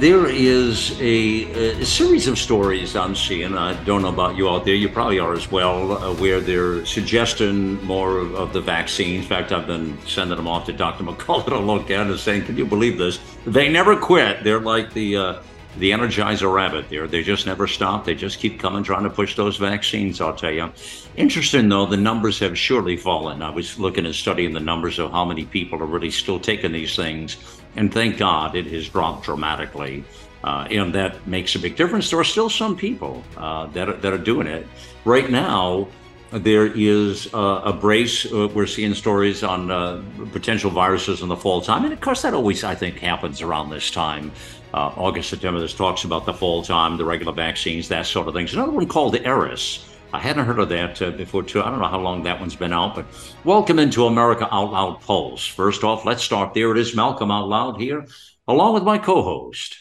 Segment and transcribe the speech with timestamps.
[0.00, 3.54] There is a, a, series of stories I'm seeing.
[3.54, 4.74] I don't know about you out there.
[4.74, 9.24] You probably are as well, uh, where they're suggesting more of, of, the vaccines.
[9.24, 11.04] In fact, I've been sending them off to Dr.
[11.08, 13.20] McCullough to look at and saying, "Can you believe this?
[13.44, 14.42] They never quit.
[14.42, 15.42] They're like the uh,
[15.76, 16.88] the Energizer Rabbit.
[16.88, 18.06] There, they just never stop.
[18.06, 20.18] They just keep coming, trying to push those vaccines.
[20.22, 20.72] I'll tell you.
[21.16, 23.42] Interesting though, the numbers have surely fallen.
[23.42, 26.72] I was looking and studying the numbers of how many people are really still taking
[26.72, 27.36] these things
[27.76, 30.04] and thank God it has dropped dramatically.
[30.42, 32.10] Uh, and that makes a big difference.
[32.10, 34.66] There are still some people uh, that, are, that are doing it.
[35.04, 35.88] Right now,
[36.30, 38.24] there is uh, a brace.
[38.32, 41.84] Uh, we're seeing stories on uh, potential viruses in the fall time.
[41.84, 44.32] And of course, that always, I think, happens around this time.
[44.72, 48.34] Uh, August, September, this talks about the fall time, the regular vaccines, that sort of
[48.34, 48.54] things.
[48.54, 51.62] Another one called the Eris I hadn't heard of that uh, before, too.
[51.62, 53.06] I don't know how long that one's been out, but
[53.44, 55.46] welcome into America Out Loud Pulse.
[55.46, 56.72] First off, let's start there.
[56.72, 58.06] It is Malcolm Out Loud here,
[58.48, 59.76] along with my co host.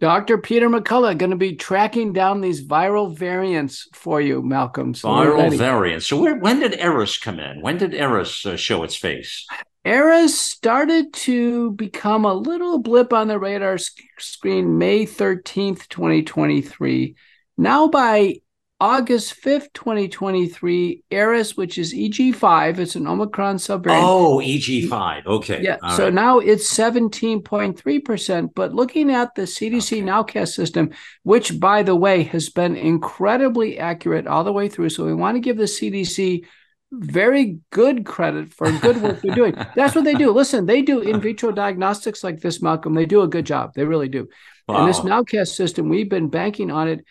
[0.00, 0.38] Dr.
[0.38, 4.94] Peter McCullough going to be tracking down these viral variants for you, Malcolm.
[4.94, 6.06] So viral variants.
[6.06, 7.60] So, where, when did Eris come in?
[7.60, 9.46] When did Eris uh, show its face?
[9.84, 17.14] Eris started to become a little blip on the radar sc- screen May 13th, 2023.
[17.58, 18.36] Now, by
[18.80, 24.02] August 5th, 2023, Eris, which is EG5, it's an Omicron subvariant.
[24.02, 25.26] Oh, EG5.
[25.26, 25.62] Okay.
[25.62, 25.76] Yeah.
[25.82, 26.14] All so right.
[26.14, 28.54] now it's 17.3%.
[28.54, 30.02] But looking at the CDC okay.
[30.02, 30.90] Nowcast system,
[31.24, 34.88] which, by the way, has been incredibly accurate all the way through.
[34.88, 36.46] So we want to give the CDC
[36.90, 39.54] very good credit for good work they're doing.
[39.76, 40.30] That's what they do.
[40.32, 42.94] Listen, they do in vitro diagnostics like this, Malcolm.
[42.94, 43.74] They do a good job.
[43.74, 44.28] They really do.
[44.66, 44.78] Wow.
[44.78, 47.04] And this Nowcast system, we've been banking on it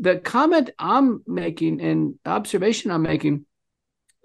[0.00, 3.46] the comment I'm making and observation I'm making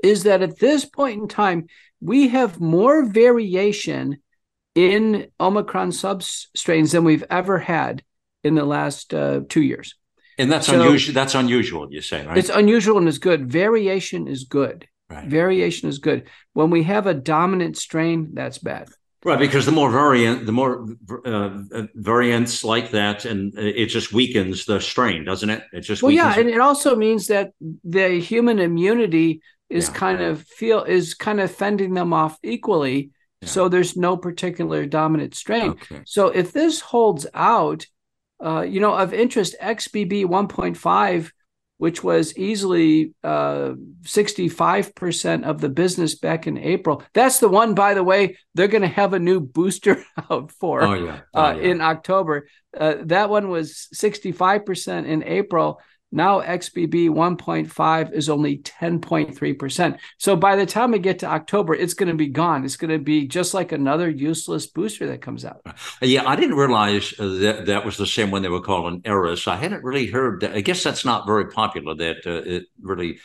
[0.04, 1.68] is that at this point in time,
[2.00, 4.18] we have more variation
[4.74, 8.04] in Omicron substrains than we've ever had
[8.44, 9.96] in the last uh, two years.
[10.38, 11.14] And that's so unusual.
[11.14, 12.38] That's unusual, you say, right?
[12.38, 13.52] It's unusual and it's good.
[13.52, 14.88] Variation is good.
[15.10, 15.28] Right.
[15.28, 16.30] Variation is good.
[16.54, 18.90] When we have a dominant strain, that's bad.
[19.24, 20.88] Right, because the more variant, the more
[21.26, 21.62] uh,
[21.94, 25.64] variants like that, and it just weakens the strain, doesn't it?
[25.72, 26.40] It just well, yeah, it.
[26.40, 27.52] and it also means that
[27.84, 29.94] the human immunity is yeah.
[29.94, 33.12] kind of feel is kind of fending them off equally.
[33.42, 33.48] Yeah.
[33.48, 35.72] So there's no particular dominant strain.
[35.72, 36.02] Okay.
[36.06, 37.86] So if this holds out,
[38.44, 41.32] uh, you know, of interest, XBB 1.5
[41.82, 43.72] which was easily uh,
[44.04, 47.02] 65% of the business back in April.
[47.16, 50.84] That's the one, by the way, they're going to have a new booster out for
[50.84, 51.22] oh, yeah.
[51.34, 51.72] Oh, uh, yeah.
[51.72, 52.48] in October.
[52.78, 55.82] Uh, that one was 65% in April.
[56.12, 60.00] Now XBB 1.5 is only 10.3%.
[60.18, 62.66] So by the time we get to October, it's going to be gone.
[62.66, 65.62] It's going to be just like another useless booster that comes out.
[66.02, 69.48] Yeah, I didn't realize uh, that that was the same one they were calling Eris.
[69.48, 70.54] I hadn't really heard that.
[70.54, 73.20] I guess that's not very popular that uh, it really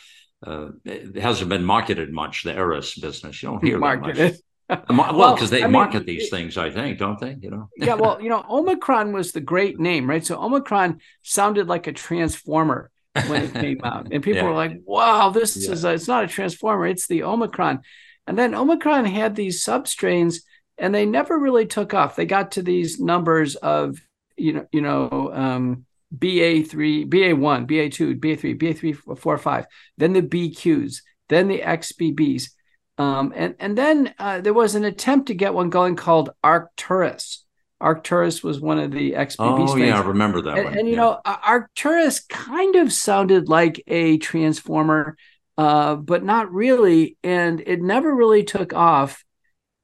[0.45, 3.41] uh, it hasn't been marketed much, the Eris business.
[3.41, 4.15] You don't hear marketed.
[4.15, 4.41] that much.
[4.69, 7.37] Well, because they I market mean, these things, I think, don't they?
[7.39, 7.69] You know.
[7.77, 10.25] yeah, well, you know, Omicron was the great name, right?
[10.25, 12.91] So Omicron sounded like a transformer
[13.27, 14.49] when it came out, and people yeah.
[14.49, 15.71] were like, "Wow, this yeah.
[15.71, 17.81] is a, it's not a transformer; it's the Omicron."
[18.25, 20.41] And then Omicron had these substrains,
[20.77, 22.15] and they never really took off.
[22.15, 23.99] They got to these numbers of
[24.37, 28.93] you know, you know, um, BA three, BA one, BA two, BA three, BA three,
[28.93, 29.65] four, five.
[29.97, 32.49] Then the BQs, then the XBBs
[32.97, 37.43] um, and and then uh, there was an attempt to get one going called Arcturus.
[37.79, 40.77] Arcturus was one of the XBB oh, yeah, I remember that and, one.
[40.79, 41.01] And you yeah.
[41.01, 45.15] know, Arcturus kind of sounded like a transformer,
[45.57, 49.23] uh, but not really, and it never really took off.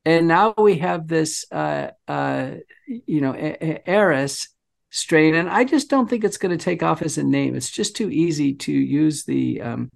[0.06, 2.52] And now we have this, uh, uh,
[2.88, 4.50] you know, Eris
[4.90, 7.56] strain, and I just don't think it's going to take off as a name.
[7.56, 9.92] It's just too easy to use the um,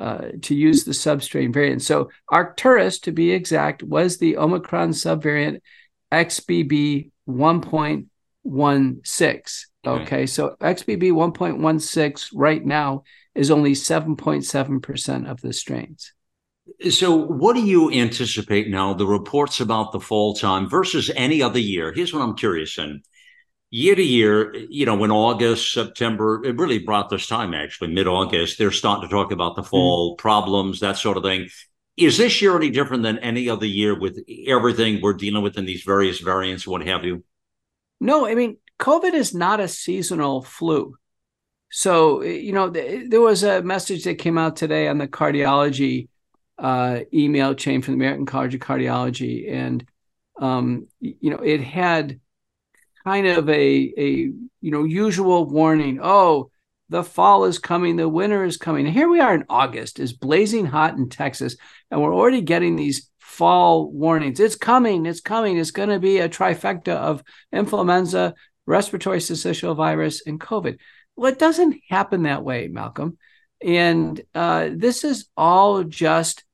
[0.00, 1.82] uh, to use the substrain variant.
[1.82, 5.60] So Arcturus, to be exact, was the Omicron subvariant
[6.10, 9.66] XBB 1.16.
[9.86, 13.02] Okay, so XBB 1.16 right now
[13.34, 16.12] is only 7.7% of the strains.
[16.90, 18.94] So, what do you anticipate now?
[18.94, 21.92] The reports about the fall time versus any other year.
[21.92, 23.02] Here's what I'm curious in.
[23.70, 28.06] Year to year, you know, when August, September, it really brought this time actually, mid
[28.06, 30.20] August, they're starting to talk about the fall mm-hmm.
[30.20, 31.48] problems, that sort of thing.
[31.96, 35.66] Is this year any different than any other year with everything we're dealing with in
[35.66, 37.24] these various variants, what have you?
[38.00, 40.96] No, I mean, COVID is not a seasonal flu.
[41.70, 46.08] So, you know, th- there was a message that came out today on the cardiology
[46.58, 49.52] uh, email chain from the American College of Cardiology.
[49.52, 49.86] And,
[50.40, 52.18] um, you know, it had
[53.04, 54.08] kind of a, a,
[54.60, 56.00] you know, usual warning.
[56.02, 56.50] Oh,
[56.88, 58.84] the fall is coming, the winter is coming.
[58.86, 61.56] Here we are in August, it's blazing hot in Texas,
[61.90, 64.40] and we're already getting these fall warnings.
[64.40, 65.56] It's coming, it's coming.
[65.56, 68.34] It's going to be a trifecta of influenza,
[68.66, 70.78] respiratory syncytial virus, and COVID.
[71.16, 73.18] Well, it doesn't happen that way, Malcolm.
[73.64, 76.44] And uh, this is all just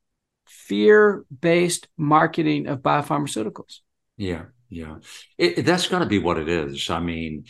[0.47, 3.81] fear based marketing of biopharmaceuticals.
[4.17, 4.97] Yeah, yeah.
[5.39, 6.91] It, that's got to be what it is.
[6.91, 7.45] I mean,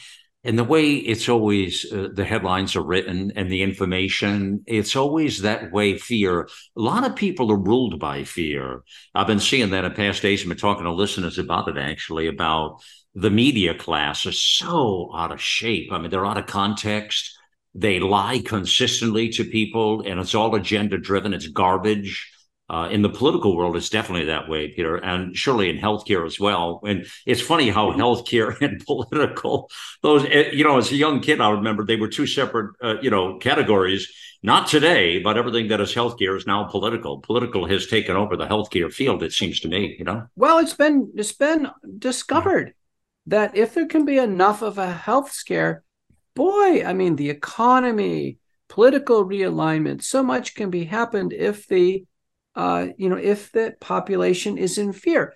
[0.44, 5.42] and the way it's always uh, the headlines are written and the information it's always
[5.42, 6.42] that way fear.
[6.42, 8.82] A lot of people are ruled by fear.
[9.14, 10.42] I've been seeing that in past days.
[10.42, 12.80] I've been talking to listeners about it actually about
[13.14, 15.90] the media class is so out of shape.
[15.90, 17.36] I mean they're out of context.
[17.74, 22.30] They lie consistently to people and it's all agenda driven it's garbage
[22.68, 26.40] uh, in the political world, it's definitely that way, Peter, and surely in healthcare as
[26.40, 26.80] well.
[26.84, 28.00] And it's funny how mm-hmm.
[28.00, 29.70] healthcare and political,
[30.02, 32.96] those, eh, you know, as a young kid, I remember they were two separate, uh,
[33.00, 34.12] you know, categories.
[34.42, 37.18] Not today, but everything that is healthcare is now political.
[37.20, 39.22] Political has taken over the healthcare field.
[39.22, 40.26] It seems to me, you know.
[40.36, 42.72] Well, it's been it's been discovered yeah.
[43.28, 45.82] that if there can be enough of a health scare,
[46.34, 48.38] boy, I mean, the economy,
[48.68, 52.04] political realignment, so much can be happened if the
[52.56, 55.34] uh, you know, if the population is in fear.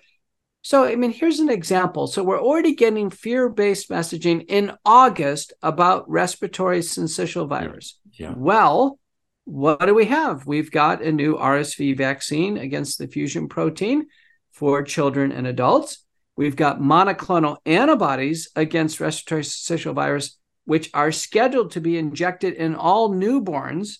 [0.63, 2.07] So, I mean, here's an example.
[2.07, 7.99] So, we're already getting fear based messaging in August about respiratory syncytial virus.
[8.13, 8.29] Yeah.
[8.29, 8.33] yeah.
[8.37, 8.99] Well,
[9.45, 10.45] what do we have?
[10.45, 14.07] We've got a new RSV vaccine against the fusion protein
[14.51, 16.05] for children and adults.
[16.37, 22.75] We've got monoclonal antibodies against respiratory syncytial virus, which are scheduled to be injected in
[22.75, 23.97] all newborns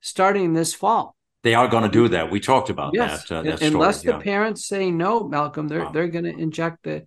[0.00, 1.16] starting this fall.
[1.44, 2.30] They are going to do that.
[2.30, 3.28] We talked about yes.
[3.28, 3.36] that.
[3.36, 4.24] Uh, that Unless story, the yeah.
[4.24, 5.92] parents say no, Malcolm, they're wow.
[5.92, 7.06] they're going to inject the.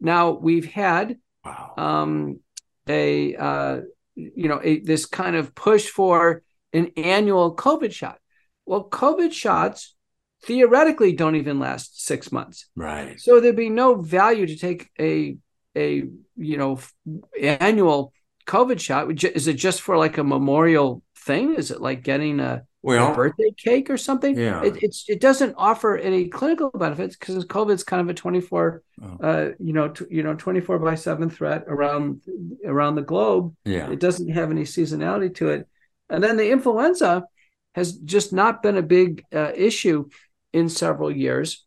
[0.00, 1.74] Now we've had wow.
[1.76, 2.38] um,
[2.88, 3.80] a uh,
[4.14, 8.18] you know a, this kind of push for an annual COVID shot.
[8.66, 9.96] Well, COVID shots
[10.44, 12.68] theoretically don't even last six months.
[12.76, 13.18] Right.
[13.18, 15.38] So there'd be no value to take a
[15.76, 16.04] a
[16.36, 16.78] you know
[17.40, 18.12] annual
[18.46, 19.24] COVID shot.
[19.24, 21.56] Is it just for like a memorial thing?
[21.56, 24.36] Is it like getting a well, a birthday cake or something.
[24.36, 28.40] Yeah, it, it's it doesn't offer any clinical benefits because COVID's kind of a twenty
[28.40, 29.18] four, oh.
[29.22, 32.22] uh, you know, t- you know, twenty four by seven threat around
[32.66, 33.54] around the globe.
[33.64, 35.68] Yeah, it doesn't have any seasonality to it,
[36.10, 37.24] and then the influenza
[37.74, 40.08] has just not been a big uh, issue
[40.52, 41.64] in several years,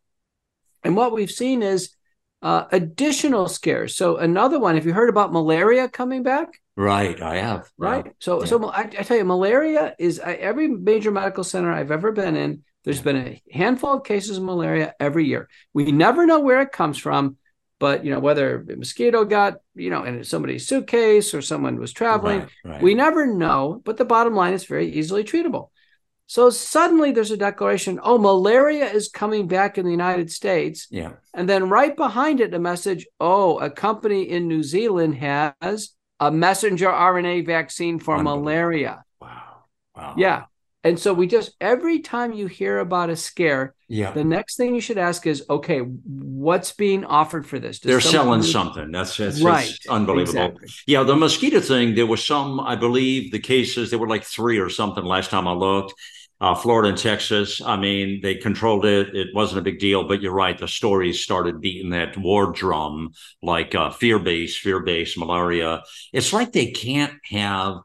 [0.83, 1.95] and what we've seen is
[2.41, 3.95] uh, additional scares.
[3.95, 4.75] So another one.
[4.75, 6.59] Have you heard about malaria coming back?
[6.75, 7.69] Right, I have.
[7.77, 8.13] Right.
[8.19, 8.45] So, yeah.
[8.47, 12.35] so I, I, tell you, malaria is I, every major medical center I've ever been
[12.35, 12.63] in.
[12.83, 15.49] There's been a handful of cases of malaria every year.
[15.73, 17.37] We never know where it comes from,
[17.79, 21.93] but you know whether a mosquito got you know in somebody's suitcase or someone was
[21.93, 22.41] traveling.
[22.41, 22.81] Right, right.
[22.83, 23.81] We never know.
[23.83, 25.69] But the bottom line is very easily treatable.
[26.27, 30.87] So suddenly there's a declaration, oh, malaria is coming back in the United States.
[30.89, 31.13] Yeah.
[31.33, 36.31] And then right behind it, a message, oh, a company in New Zealand has a
[36.31, 39.03] messenger RNA vaccine for malaria.
[39.19, 39.65] Wow.
[39.95, 40.15] Wow.
[40.17, 40.45] Yeah.
[40.83, 44.11] And so we just every time you hear about a scare, yeah.
[44.11, 47.79] the next thing you should ask is, okay, what's being offered for this?
[47.79, 48.91] Does They're selling something.
[48.91, 49.67] That's, that's right.
[49.89, 50.45] unbelievable.
[50.45, 50.69] Exactly.
[50.85, 54.59] Yeah, the mosquito thing, there were some, I believe the cases, there were like three
[54.59, 55.95] or something last time I looked.
[56.41, 59.15] Uh, Florida and Texas, I mean, they controlled it.
[59.15, 60.57] It wasn't a big deal, but you're right.
[60.57, 63.11] The stories started beating that war drum,
[63.41, 65.81] like uh, fear based, fear based malaria.
[66.11, 67.77] It's like they can't have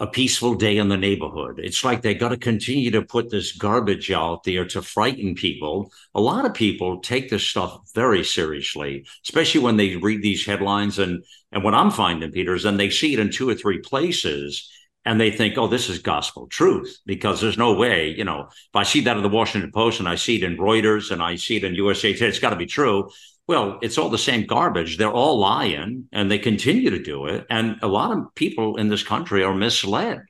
[0.00, 1.58] a peaceful day in the neighborhood.
[1.58, 5.90] It's like they got to continue to put this garbage out there to frighten people.
[6.14, 10.98] A lot of people take this stuff very seriously, especially when they read these headlines.
[10.98, 13.78] And and what I'm finding, Peter, is then they see it in two or three
[13.78, 14.70] places
[15.04, 18.74] and they think, oh, this is gospel truth because there's no way, you know, if
[18.74, 21.36] I see that in the Washington Post and I see it in Reuters and I
[21.36, 23.08] see it in USA Today, it's got to be true.
[23.46, 24.98] Well, it's all the same garbage.
[24.98, 27.46] They're all lying and they continue to do it.
[27.48, 30.20] And a lot of people in this country are misled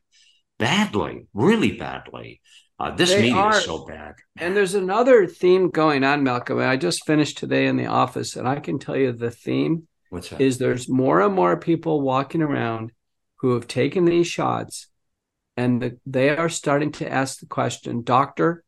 [0.59, 2.41] badly, really badly.
[2.81, 4.15] Uh, this they media are, is so bad.
[4.37, 6.61] And there's another theme going on, Malcolm.
[6.61, 10.31] I just finished today in the office, and I can tell you the theme What's
[10.31, 10.41] that?
[10.41, 12.93] Is there's more and more people walking around
[13.39, 14.89] who have taken these shots
[15.57, 18.63] and the, they are starting to ask the question, doctor,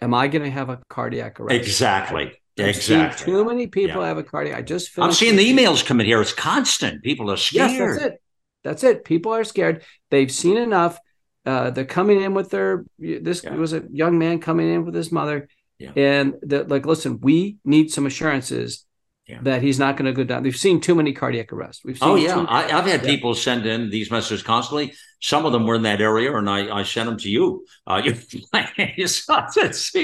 [0.00, 1.56] am I going to have a cardiac arrest?
[1.56, 2.32] Exactly.
[2.56, 3.24] exactly.
[3.24, 4.08] Too many people yeah.
[4.08, 4.56] have a cardiac.
[4.56, 6.20] I just I'm seeing the emails coming here.
[6.20, 7.02] It's constant.
[7.02, 7.72] People are scared.
[7.72, 8.22] Yes, that's it.
[8.62, 9.04] That's it.
[9.04, 9.82] People are scared.
[10.10, 10.98] They've seen enough.
[11.44, 12.84] Uh, they're coming in with their.
[12.98, 13.54] This yeah.
[13.54, 15.92] was a young man coming in with his mother, yeah.
[15.94, 18.84] and they're like, "Listen, we need some assurances
[19.26, 19.38] yeah.
[19.42, 20.42] that he's not going to go down.
[20.42, 21.84] We've seen too many cardiac arrests.
[21.84, 23.08] We've seen oh yeah, I, have had yeah.
[23.08, 24.94] people send in these messages constantly.
[25.20, 27.66] Some of them were in that area, and I, I sent them to you.
[27.86, 28.14] Uh, you,
[28.96, 29.24] you see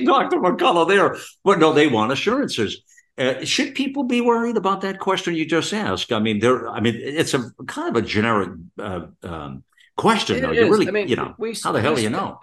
[0.04, 0.36] Dr.
[0.38, 2.82] McCullough there, but no, they want assurances.
[3.18, 6.12] Uh, should people be worried about that question you just asked?
[6.12, 6.68] I mean, there.
[6.68, 9.64] I mean, it's a kind of a generic uh, um,
[9.96, 10.52] question, it though.
[10.52, 12.40] You really, I mean, you know, we, how the hell do you know?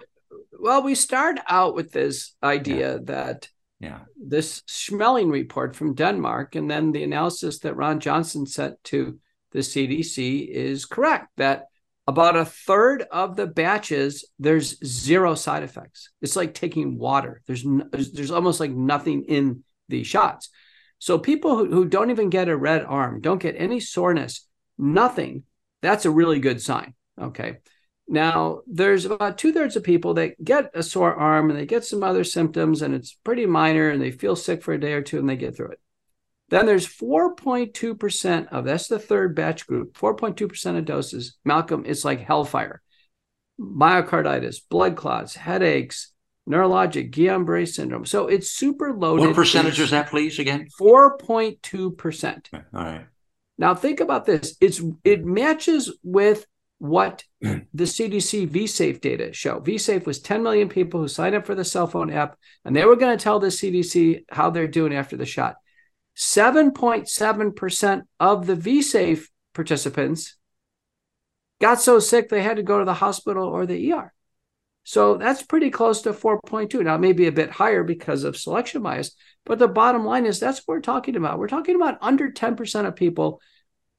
[0.58, 2.98] Well, we start out with this idea yeah.
[3.04, 3.48] that
[3.80, 4.00] yeah.
[4.16, 9.18] This Schmeling report from Denmark and then the analysis that Ron Johnson sent to
[9.52, 11.66] the CDC is correct that
[12.06, 16.10] about a third of the batches there's zero side effects.
[16.20, 17.40] It's like taking water.
[17.46, 20.50] There's there's, there's almost like nothing in the shots.
[20.98, 24.46] So people who, who don't even get a red arm, don't get any soreness,
[24.76, 25.44] nothing,
[25.80, 26.94] that's a really good sign.
[27.18, 27.58] Okay.
[28.12, 31.84] Now, there's about two thirds of people that get a sore arm and they get
[31.84, 35.00] some other symptoms and it's pretty minor and they feel sick for a day or
[35.00, 35.80] two and they get through it.
[36.48, 41.36] Then there's 4.2% of that's the third batch group, 4.2% of doses.
[41.44, 42.82] Malcolm, it's like hellfire.
[43.60, 46.12] Myocarditis, blood clots, headaches,
[46.48, 48.06] neurologic, Guillain Barre syndrome.
[48.06, 49.28] So it's super loaded.
[49.28, 50.66] What percentage is that, please, again?
[50.80, 52.46] 4.2%.
[52.52, 53.06] All right.
[53.56, 54.56] Now think about this.
[54.60, 56.46] It's it matches with
[56.80, 59.60] what the CDC VSafe data show.
[59.60, 62.84] VSafe was 10 million people who signed up for the cell phone app, and they
[62.84, 65.56] were going to tell the CDC how they're doing after the shot.
[66.16, 70.36] 7.7% of the VSafe participants
[71.60, 74.12] got so sick they had to go to the hospital or the ER.
[74.82, 76.82] So that's pretty close to 4.2.
[76.82, 79.12] Now, maybe a bit higher because of selection bias,
[79.44, 81.38] but the bottom line is that's what we're talking about.
[81.38, 83.42] We're talking about under 10% of people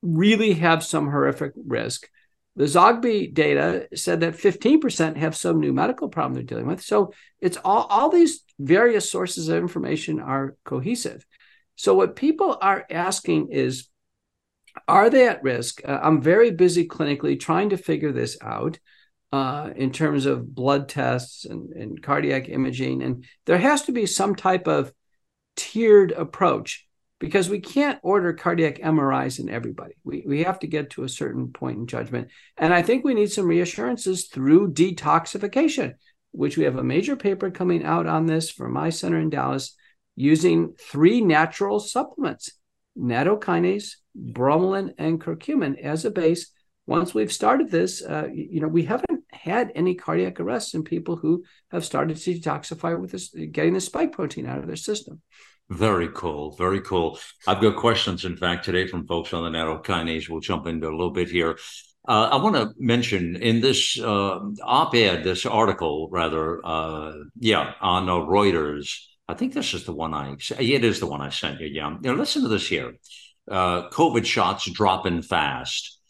[0.02, 2.10] really have some horrific risk.
[2.56, 6.82] The Zogby data said that 15% have some new medical problem they're dealing with.
[6.82, 11.26] So it's all, all these various sources of information are cohesive.
[11.76, 13.88] So what people are asking is,
[14.88, 15.82] are they at risk?
[15.88, 18.80] Uh, I'm very busy clinically trying to figure this out
[19.32, 23.02] uh, in terms of blood tests and, and cardiac imaging.
[23.02, 24.92] And there has to be some type of
[25.56, 26.86] tiered approach
[27.22, 29.94] because we can't order cardiac MRIs in everybody.
[30.04, 32.30] We, we have to get to a certain point in judgment.
[32.58, 35.94] And I think we need some reassurances through detoxification,
[36.32, 39.76] which we have a major paper coming out on this from my center in Dallas
[40.16, 42.52] using three natural supplements
[42.98, 46.52] nattokinase, bromelain, and curcumin as a base.
[46.88, 51.16] Once we've started this, uh, you know, we haven't had any cardiac arrests in people
[51.16, 55.22] who have started to detoxify with this, getting the spike protein out of their system.
[55.72, 56.52] Very cool.
[56.58, 57.18] Very cool.
[57.48, 60.28] I've got questions, in fact, today from folks on the nattokinase.
[60.28, 61.58] We'll jump into a little bit here.
[62.06, 67.74] Uh, I want to mention in this uh, op ed, this article, rather, uh, yeah,
[67.80, 68.98] on Reuters.
[69.30, 71.68] I think this is the one I, it is the one I sent you.
[71.68, 71.96] Yeah.
[72.02, 72.96] Now, listen to this here.
[73.50, 76.01] Uh, COVID shots dropping fast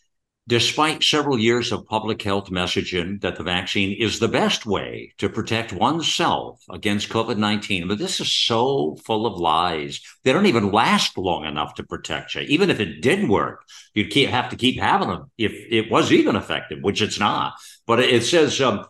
[0.51, 5.29] despite several years of public health messaging that the vaccine is the best way to
[5.29, 7.87] protect oneself against COVID 19.
[7.87, 10.01] But this is so full of lies.
[10.25, 12.41] They don't even last long enough to protect you.
[12.41, 16.11] Even if it did work, you'd keep, have to keep having them if it was
[16.11, 17.53] even effective, which it's not.
[17.87, 18.85] But it says um,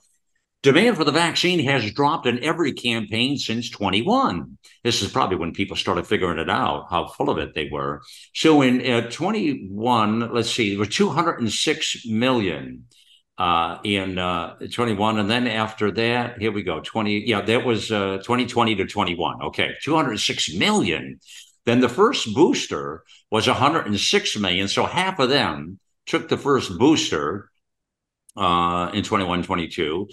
[0.63, 4.59] Demand for the vaccine has dropped in every campaign since 21.
[4.83, 8.03] This is probably when people started figuring it out, how full of it they were.
[8.35, 12.85] So in uh, 21, let's see, there were 206 million
[13.39, 15.17] uh, in uh, 21.
[15.17, 17.27] And then after that, here we go, 20.
[17.27, 19.41] Yeah, that was uh, 2020 to 21.
[19.41, 21.19] Okay, 206 million.
[21.65, 24.67] Then the first booster was 106 million.
[24.67, 27.50] So half of them took the first booster
[28.35, 30.07] uh, in 21, 22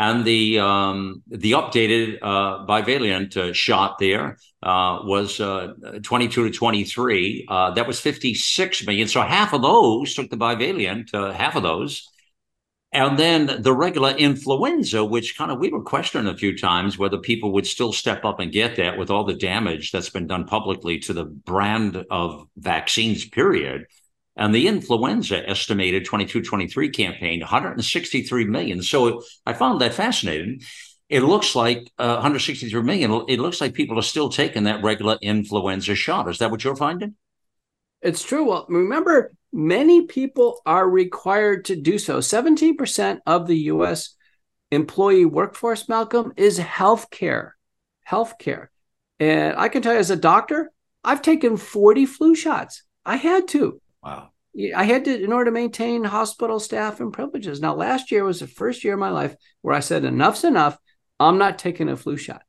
[0.00, 6.56] and the um, the updated uh, bivalent uh, shot there uh, was uh, 22 to
[6.56, 7.46] 23.
[7.48, 9.08] Uh, that was 56 million.
[9.08, 12.08] So half of those took the bivalent, uh, half of those.
[12.92, 17.18] And then the regular influenza, which kind of we were questioning a few times whether
[17.18, 20.44] people would still step up and get that with all the damage that's been done
[20.44, 23.84] publicly to the brand of vaccines, period.
[24.40, 28.82] And the influenza estimated 22 23 campaign, 163 million.
[28.82, 30.62] So I found that fascinating.
[31.10, 33.26] It looks like uh, 163 million.
[33.28, 36.26] It looks like people are still taking that regular influenza shot.
[36.30, 37.16] Is that what you're finding?
[38.00, 38.48] It's true.
[38.48, 42.20] Well, remember, many people are required to do so.
[42.20, 44.16] 17% of the US
[44.70, 47.50] employee workforce, Malcolm, is healthcare.
[48.08, 48.68] Healthcare.
[49.18, 50.72] And I can tell you as a doctor,
[51.04, 52.84] I've taken 40 flu shots.
[53.04, 53.82] I had to.
[54.02, 54.30] Wow.
[54.74, 57.60] I had to in order to maintain hospital staff and privileges.
[57.60, 60.76] Now, last year was the first year of my life where I said, enough's enough.
[61.20, 62.42] I'm not taking a flu shot.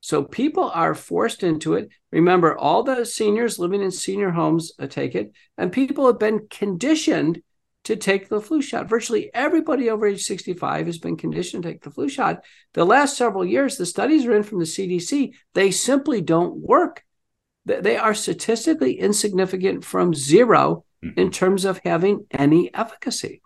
[0.00, 1.88] So people are forced into it.
[2.12, 6.46] Remember, all the seniors living in senior homes uh, take it, and people have been
[6.48, 7.42] conditioned
[7.84, 8.88] to take the flu shot.
[8.88, 12.44] Virtually everybody over age 65 has been conditioned to take the flu shot.
[12.74, 17.04] The last several years, the studies are in from the CDC, they simply don't work.
[17.64, 21.18] They are statistically insignificant from 0 mm-hmm.
[21.18, 23.42] in terms of having any efficacy.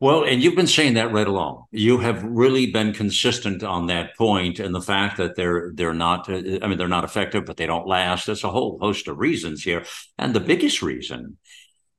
[0.00, 1.64] Well, and you've been saying that right along.
[1.70, 6.28] You have really been consistent on that point, and the fact that they're they're not.
[6.28, 8.26] I mean, they're not effective, but they don't last.
[8.26, 9.84] There's a whole host of reasons here,
[10.18, 11.38] and the biggest reason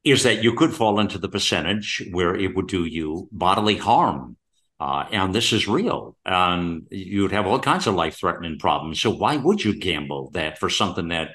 [0.03, 4.37] is that you could fall into the percentage where it would do you bodily harm.
[4.79, 6.15] Uh, and this is real.
[6.25, 9.01] And you'd have all kinds of life threatening problems.
[9.01, 11.29] So, why would you gamble that for something that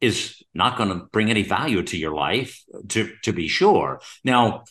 [0.00, 4.00] is not going to bring any value to your life, to, to be sure?
[4.24, 4.64] Now,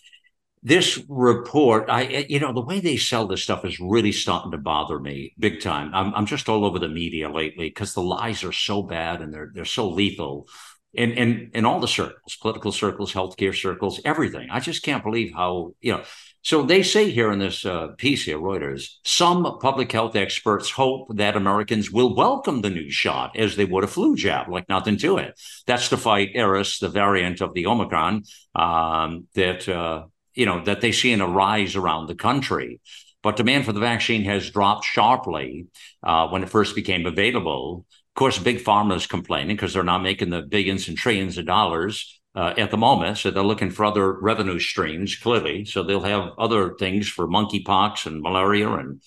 [0.64, 4.52] this report, I eh, you know the way they sell this stuff is really starting
[4.52, 5.94] to bother me big time.
[5.94, 9.34] I'm I'm just all over the media lately because the lies are so bad and
[9.34, 10.48] they're they're so lethal.
[10.94, 14.50] In, in in all the circles, political circles, healthcare circles, everything.
[14.52, 16.04] I just can't believe how you know.
[16.44, 21.16] So they say here in this uh, piece here, Reuters, some public health experts hope
[21.16, 24.98] that Americans will welcome the new shot as they would a flu jab, like nothing
[24.98, 25.40] to it.
[25.68, 28.24] That's to fight Eris, the variant of the Omicron
[28.56, 32.82] um, that uh, you know, that they see in a rise around the country.
[33.22, 35.68] But demand for the vaccine has dropped sharply
[36.04, 37.86] uh, when it first became available.
[37.90, 41.46] Of course, big pharma is complaining because they're not making the billions and trillions of
[41.46, 43.18] dollars uh, at the moment.
[43.18, 45.66] So they're looking for other revenue streams, clearly.
[45.66, 49.02] So they'll have other things for monkeypox and malaria and,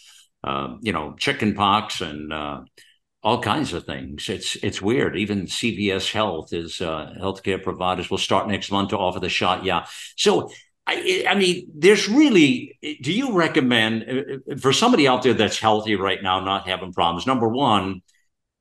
[0.45, 2.61] uh, you know, chicken pox and uh,
[3.23, 4.29] all kinds of things.
[4.29, 5.17] It's it's weird.
[5.17, 9.65] Even CVS Health is uh, healthcare providers will start next month to offer the shot.
[9.65, 9.87] Yeah.
[10.17, 10.51] So
[10.87, 12.79] I, I, mean, there's really.
[13.03, 14.05] Do you recommend
[14.49, 17.27] uh, for somebody out there that's healthy right now, not having problems?
[17.27, 18.03] Number one,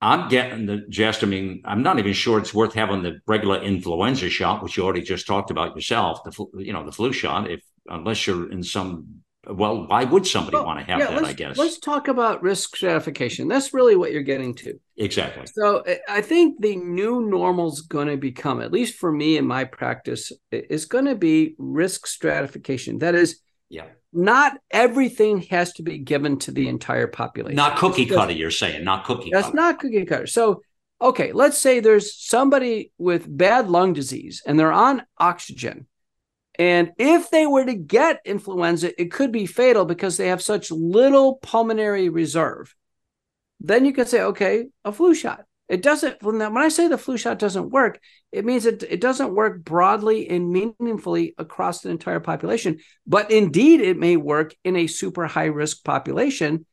[0.02, 1.24] I'm getting the gist.
[1.24, 4.84] I mean, I'm not even sure it's worth having the regular influenza shot, which you
[4.84, 6.24] already just talked about yourself.
[6.24, 10.58] The you know the flu shot, if unless you're in some well, why would somebody
[10.58, 11.26] well, want to have yeah, that?
[11.26, 11.58] I guess.
[11.58, 13.48] Let's talk about risk stratification.
[13.48, 14.80] That's really what you're getting to.
[14.98, 15.46] Exactly.
[15.54, 19.46] So I think the new normal is going to become, at least for me in
[19.46, 23.00] my practice, is going to be risk stratification.
[23.00, 23.40] That is,
[23.76, 23.86] yeah.
[24.14, 27.58] Not everything has to be given to the entire population.
[27.58, 29.58] Not cookie cutter, you're saying, not cookie That's cutter.
[29.58, 30.28] not cookie cutter.
[30.28, 30.62] So,
[31.02, 35.88] okay, let's say there's somebody with bad lung disease and they're on oxygen
[36.58, 40.72] and if they were to get influenza, it could be fatal because they have such
[40.72, 42.74] little pulmonary reserve.
[43.60, 45.46] Then you could say, okay, a flu shot.
[45.68, 48.00] It doesn't, when I say the flu shot doesn't work,
[48.32, 52.80] it means it, it doesn't work broadly and meaningfully across the entire population.
[53.08, 56.66] But indeed, it may work in a super high risk population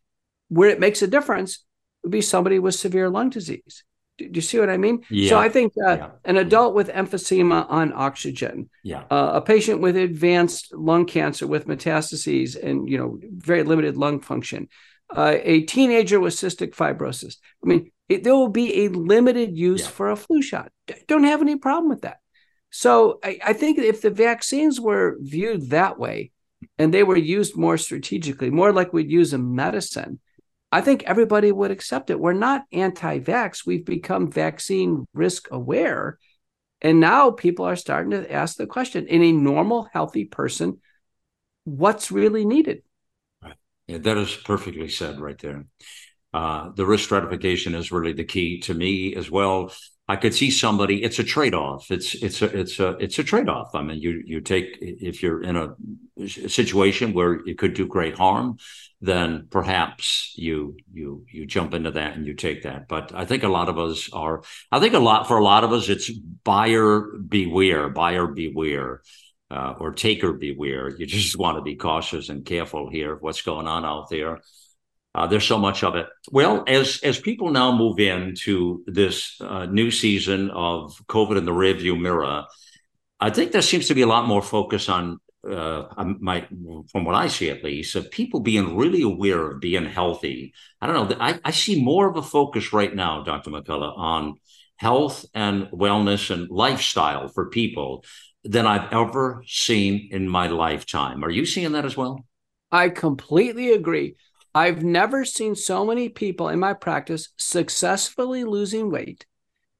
[0.48, 1.64] where it makes a difference
[2.02, 3.84] would be somebody with severe lung disease.
[4.18, 5.04] Do, you see what I mean?
[5.08, 5.30] Yeah.
[5.30, 6.10] So I think uh, yeah.
[6.24, 9.04] an adult with emphysema on oxygen, yeah.
[9.10, 14.20] Uh, a patient with advanced lung cancer with metastases and you know very limited lung
[14.20, 14.68] function,
[15.16, 17.36] uh, a teenager with cystic fibrosis.
[17.64, 19.88] I mean, it, there will be a limited use yeah.
[19.88, 20.70] for a flu shot.
[21.08, 22.18] Don't have any problem with that.
[22.70, 26.32] So I, I think if the vaccines were viewed that way,
[26.78, 30.20] and they were used more strategically, more like we'd use a medicine
[30.72, 32.18] I think everybody would accept it.
[32.18, 36.18] We're not anti vax, we've become vaccine risk aware.
[36.80, 40.80] And now people are starting to ask the question in a normal, healthy person,
[41.64, 42.82] what's really needed?
[43.42, 43.54] Right.
[43.86, 45.66] Yeah, that is perfectly said right there.
[46.34, 49.72] Uh, the risk stratification is really the key to me as well.
[50.08, 51.02] I could see somebody.
[51.02, 51.90] It's a trade off.
[51.90, 53.74] It's it's a it's a it's a trade off.
[53.74, 58.16] I mean, you you take if you're in a situation where it could do great
[58.16, 58.58] harm,
[59.00, 62.88] then perhaps you you you jump into that and you take that.
[62.88, 64.42] But I think a lot of us are.
[64.70, 69.02] I think a lot for a lot of us, it's buyer beware, buyer beware.
[69.50, 70.88] Uh, or taker beware.
[70.88, 73.12] You just want to be cautious and careful here.
[73.12, 74.40] of What's going on out there?
[75.14, 76.06] Uh, there's so much of it.
[76.30, 81.52] Well, as as people now move into this uh, new season of COVID in the
[81.52, 82.44] rearview mirror,
[83.20, 86.46] I think there seems to be a lot more focus on uh, um, my
[86.90, 90.54] from what I see at least of people being really aware of being healthy.
[90.80, 91.16] I don't know.
[91.20, 93.50] I, I see more of a focus right now, Dr.
[93.50, 94.36] McCullough, on
[94.76, 98.04] health and wellness and lifestyle for people
[98.44, 101.24] than I've ever seen in my lifetime.
[101.24, 102.24] Are you seeing that as well?
[102.70, 104.16] I completely agree.
[104.54, 109.24] I've never seen so many people in my practice successfully losing weight,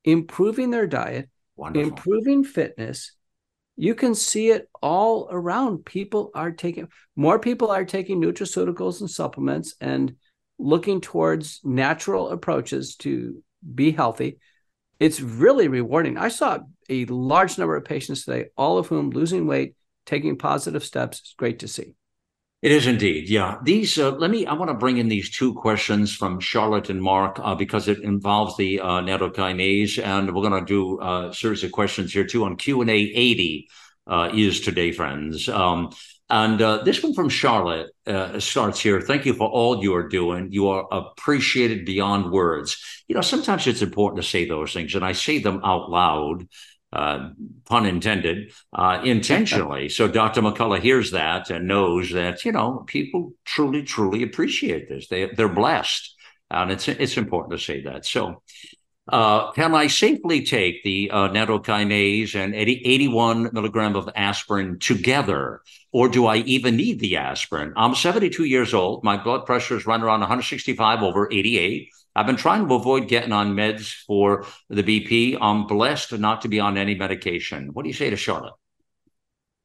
[0.05, 1.91] improving their diet, Wonderful.
[1.91, 3.13] improving fitness.
[3.77, 5.85] You can see it all around.
[5.85, 10.15] People are taking more people are taking nutraceuticals and supplements and
[10.59, 13.43] looking towards natural approaches to
[13.75, 14.39] be healthy.
[15.01, 16.17] It's really rewarding.
[16.17, 19.75] I saw a large number of patients today, all of whom losing weight,
[20.07, 21.19] taking positive steps.
[21.21, 21.95] It's great to see.
[22.63, 23.59] It is indeed, yeah.
[23.65, 24.47] These, uh, let me.
[24.47, 27.99] I want to bring in these two questions from Charlotte and Mark uh, because it
[27.99, 32.25] involves the uh, nattokinase, and we're going to do uh, a series of questions here
[32.25, 33.69] too on Q and A eighty
[34.07, 35.49] uh, is today, friends.
[35.49, 35.91] Um,
[36.31, 37.91] and uh, this one from Charlotte
[38.39, 39.01] starts here.
[39.01, 40.53] Thank you for all you are doing.
[40.53, 42.81] You are appreciated beyond words.
[43.09, 46.47] You know, sometimes it's important to say those things, and I say them out loud
[46.93, 47.31] uh,
[47.65, 49.89] pun intended, uh, intentionally.
[49.89, 50.43] so Dr.
[50.43, 55.09] McCullough hears that and knows that you know people truly, truly appreciate this.
[55.09, 56.15] They they're blessed,
[56.51, 58.07] and it's it's important to say that.
[58.07, 58.43] So.
[59.09, 65.61] Uh, can I safely take the uh, nattokinase and 80, 81 milligram of aspirin together,
[65.91, 67.73] or do I even need the aspirin?
[67.77, 69.03] I'm 72 years old.
[69.03, 71.89] My blood pressure is running around 165 over 88.
[72.15, 75.39] I've been trying to avoid getting on meds for the BP.
[75.41, 77.71] I'm blessed not to be on any medication.
[77.73, 78.55] What do you say to Charlotte?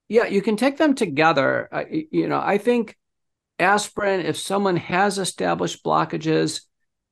[0.08, 1.68] Yeah, you can take them together.
[1.72, 2.96] Uh, you know, I think
[3.60, 6.62] aspirin, if someone has established blockages,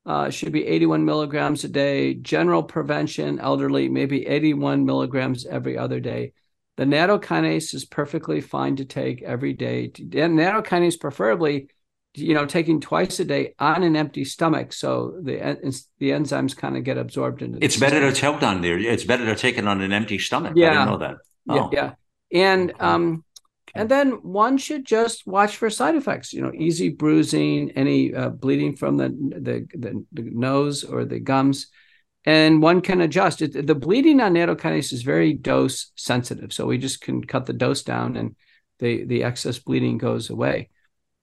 [0.06, 2.14] uh, should be 81 milligrams a day.
[2.14, 6.32] General prevention, elderly, maybe 81 milligrams every other day.
[6.78, 9.92] The nattokinase is perfectly fine to take every day.
[9.98, 11.70] And nattokinase, preferably,
[12.18, 15.36] you know, taking twice a day on an empty stomach, so the
[16.00, 17.60] the enzymes kind of get absorbed into.
[17.62, 18.78] It's better to take on there.
[18.78, 20.54] It's better to take it on an empty stomach.
[20.56, 21.16] Yeah, I didn't know that.
[21.50, 21.70] Oh.
[21.72, 21.92] Yeah,
[22.32, 22.80] yeah, and okay.
[22.80, 23.24] um,
[23.70, 23.82] okay.
[23.82, 26.34] and then one should just watch for side effects.
[26.34, 31.20] You know, easy bruising, any uh, bleeding from the, the the the nose or the
[31.20, 31.68] gums,
[32.26, 33.42] and one can adjust.
[33.42, 37.54] It, the bleeding on nattokinase is very dose sensitive, so we just can cut the
[37.54, 38.36] dose down, and
[38.80, 40.70] the the excess bleeding goes away.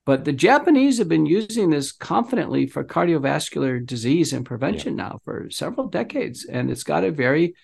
[0.04, 5.04] But the Japanese have been using this confidently for cardiovascular disease and prevention yeah.
[5.04, 6.44] now for several decades.
[6.44, 7.54] And it's got a very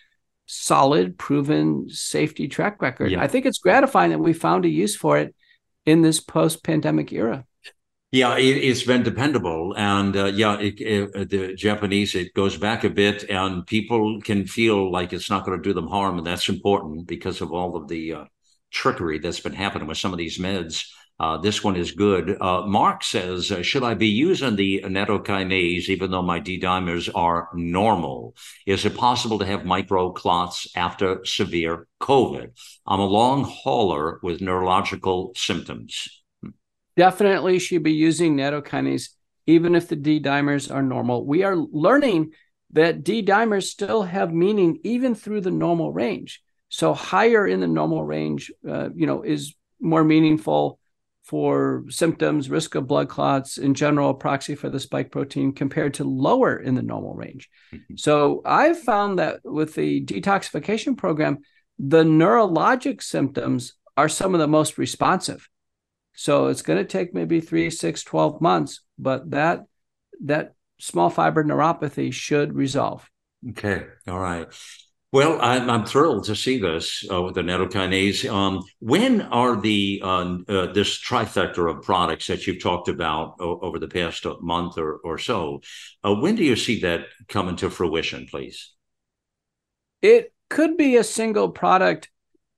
[0.46, 3.10] solid, proven safety track record.
[3.10, 3.22] Yeah.
[3.22, 5.34] I think it's gratifying that we found a use for it
[5.84, 7.44] in this post pandemic era.
[8.10, 12.56] Yeah, it, has been dependable, and uh, yeah, it, it, uh, the Japanese it goes
[12.56, 16.16] back a bit, and people can feel like it's not going to do them harm,
[16.16, 18.24] and that's important because of all of the uh,
[18.70, 20.86] trickery that's been happening with some of these meds.
[21.20, 22.40] Uh, this one is good.
[22.40, 27.10] Uh, Mark says, uh, should I be using the nattokinase even though my D dimers
[27.12, 28.36] are normal?
[28.66, 32.50] Is it possible to have microclots after severe COVID?
[32.86, 36.08] I'm a long hauler with neurological symptoms.
[36.96, 39.08] Definitely should be using nattokinase
[39.46, 41.26] even if the D dimers are normal.
[41.26, 42.32] We are learning
[42.72, 46.42] that D dimers still have meaning even through the normal range.
[46.68, 50.78] So higher in the normal range, uh, you know, is more meaningful
[51.28, 56.04] for symptoms, risk of blood clots, in general, proxy for the spike protein compared to
[56.04, 57.50] lower in the normal range.
[57.70, 57.96] Mm-hmm.
[57.96, 61.40] So I've found that with the detoxification program,
[61.78, 65.50] the neurologic symptoms are some of the most responsive.
[66.14, 69.64] So it's going to take maybe three, six, 12 months, but that
[70.24, 73.08] that small fiber neuropathy should resolve.
[73.50, 73.84] Okay.
[74.08, 74.48] All right.
[75.10, 78.30] Well, I'm, I'm, thrilled to see this uh, with the nattokinase.
[78.30, 83.58] Um, when are the uh, uh, this trifecta of products that you've talked about o-
[83.60, 85.62] over the past month or, or so?
[86.04, 88.74] Uh, when do you see that coming to fruition, please?
[90.02, 92.10] It could be a single product,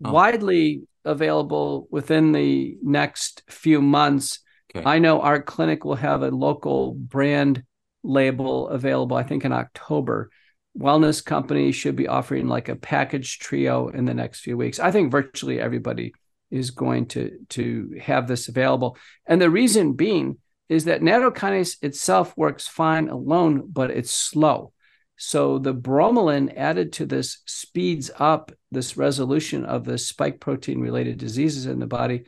[0.05, 0.11] oh.
[0.11, 4.41] widely available within the next few months.
[4.75, 4.85] Okay.
[4.85, 7.63] I know our clinic will have a local brand
[8.03, 9.17] label available.
[9.17, 10.31] I think in October
[10.79, 14.79] wellness companies should be offering like a package trio in the next few weeks.
[14.79, 16.15] I think virtually everybody
[16.51, 18.97] is going to to have this available.
[19.27, 24.73] And the reason being is that nattokinase itself works fine alone, but it's slow.
[25.17, 31.19] So the bromelain added to this speeds up this resolution of the spike protein related
[31.19, 32.25] diseases in the body.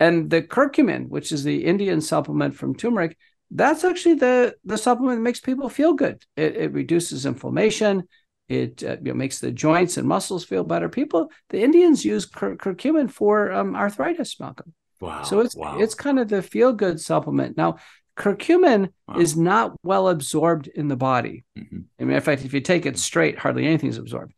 [0.00, 3.16] And the curcumin, which is the Indian supplement from turmeric,
[3.54, 6.24] that's actually the the supplement that makes people feel good.
[6.36, 8.04] It, it reduces inflammation.
[8.48, 10.88] It uh, you know, makes the joints and muscles feel better.
[10.88, 14.74] People, the Indians use cur- curcumin for um, arthritis, Malcolm.
[15.00, 15.22] Wow.
[15.22, 15.78] So it's wow.
[15.78, 17.56] it's kind of the feel good supplement.
[17.56, 17.76] Now,
[18.16, 19.18] Curcumin wow.
[19.18, 21.44] is not well absorbed in the body.
[21.58, 21.80] Mm-hmm.
[21.98, 24.34] I mean, in fact, if you take it straight, hardly anything is absorbed.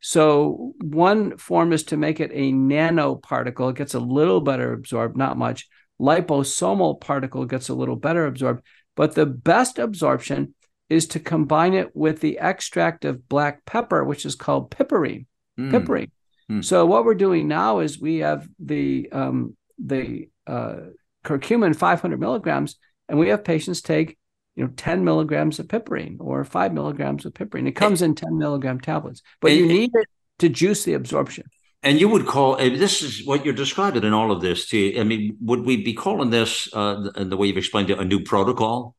[0.00, 3.70] So one form is to make it a nanoparticle.
[3.70, 5.66] It gets a little better absorbed, not much.
[6.00, 8.62] Liposomal particle gets a little better absorbed.
[8.96, 10.54] But the best absorption
[10.88, 15.26] is to combine it with the extract of black pepper, which is called piperine.
[15.58, 15.70] Mm.
[15.70, 16.10] Piperine.
[16.50, 16.64] Mm.
[16.64, 20.76] So what we're doing now is we have the um, the uh,
[21.24, 22.76] curcumin 500 milligrams,
[23.08, 24.18] and we have patients take
[24.56, 28.38] you know 10 milligrams of piperine or 5 milligrams of piperine it comes in 10
[28.38, 30.06] milligram tablets but you need it
[30.38, 31.44] to juice the absorption
[31.84, 34.94] and you would call eh, this is what you're describing in all of this too
[34.98, 38.20] i mean would we be calling this uh, the way you've explained it a new
[38.20, 38.96] protocol?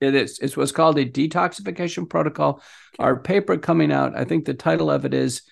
[0.00, 0.38] It is.
[0.38, 2.62] It's what's called a detoxification protocol.
[3.00, 5.42] Our paper coming out i think the title of it is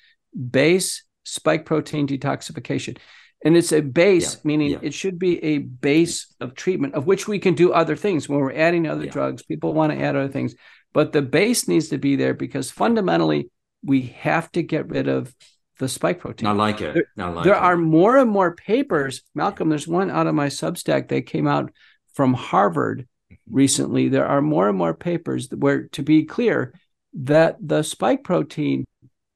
[0.50, 2.98] base spike protein detoxification.
[3.44, 4.40] And it's a base yeah.
[4.44, 4.78] meaning yeah.
[4.82, 8.40] it should be a base of treatment of which we can do other things when
[8.40, 9.10] we're adding other yeah.
[9.10, 9.42] drugs.
[9.42, 10.54] People want to add other things.
[10.94, 13.50] But the base needs to be there because fundamentally
[13.84, 15.34] we have to get rid of
[15.78, 17.62] the spike protein i like it there, like there it.
[17.62, 21.72] are more and more papers malcolm there's one out of my substack that came out
[22.14, 23.54] from harvard mm-hmm.
[23.54, 26.74] recently there are more and more papers where to be clear
[27.14, 28.84] that the spike protein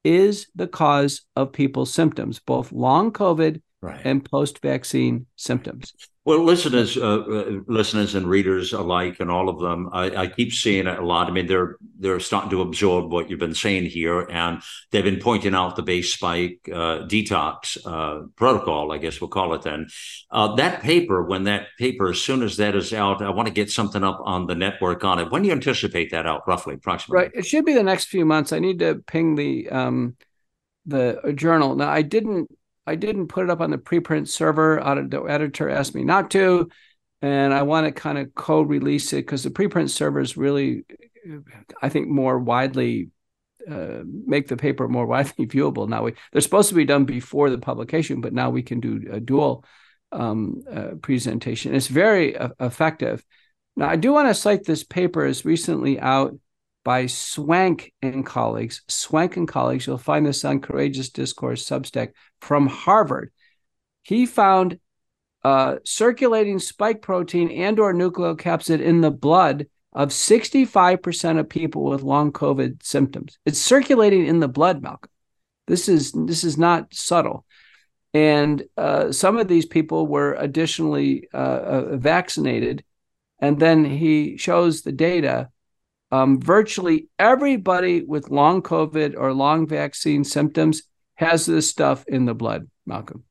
[0.03, 4.01] is the cause of people's symptoms both long covid right.
[4.05, 5.95] and post-vaccine symptoms.
[6.31, 10.53] Well, listeners, uh, uh, listeners, and readers alike, and all of them, I, I, keep
[10.53, 11.27] seeing it a lot.
[11.27, 14.63] I mean, they're they're starting to absorb what you've been saying here, and
[14.93, 18.93] they've been pointing out the base spike uh, detox uh, protocol.
[18.93, 19.89] I guess we'll call it then.
[20.31, 23.53] Uh, that paper, when that paper, as soon as that is out, I want to
[23.53, 25.33] get something up on the network on it.
[25.33, 27.25] When do you anticipate that out, roughly, approximately?
[27.25, 28.53] Right, it should be the next few months.
[28.53, 30.17] I need to ping the um,
[30.87, 31.75] the journal.
[31.75, 34.81] Now, I didn't I didn't put it up on the preprint server.
[35.09, 36.69] The editor asked me not to,
[37.23, 40.85] and I want to kind of co-release it because the preprint server is really,
[41.83, 43.11] I think, more widely
[43.69, 45.89] uh, make the paper more widely viewable.
[45.89, 49.03] Now we they're supposed to be done before the publication, but now we can do
[49.11, 49.65] a dual
[50.13, 51.75] um, uh, presentation.
[51.75, 53.25] It's very uh, effective.
[53.77, 56.39] Now I do want to cite this paper is recently out
[56.85, 58.83] by Swank and colleagues.
[58.89, 63.33] Swank and colleagues, you'll find this on Courageous Discourse Substack from Harvard.
[64.03, 64.79] He found
[65.43, 72.03] uh, circulating spike protein and or nucleocapsid in the blood of 65% of people with
[72.03, 73.39] long COVID symptoms.
[73.45, 75.11] It's circulating in the blood, Malcolm.
[75.67, 77.45] This is this is not subtle.
[78.13, 82.85] And uh, some of these people were additionally uh, uh vaccinated.
[83.39, 85.49] And then he shows the data
[86.11, 90.83] um, virtually everybody with long COVID or long vaccine symptoms
[91.15, 93.25] has this stuff in the blood, Malcolm.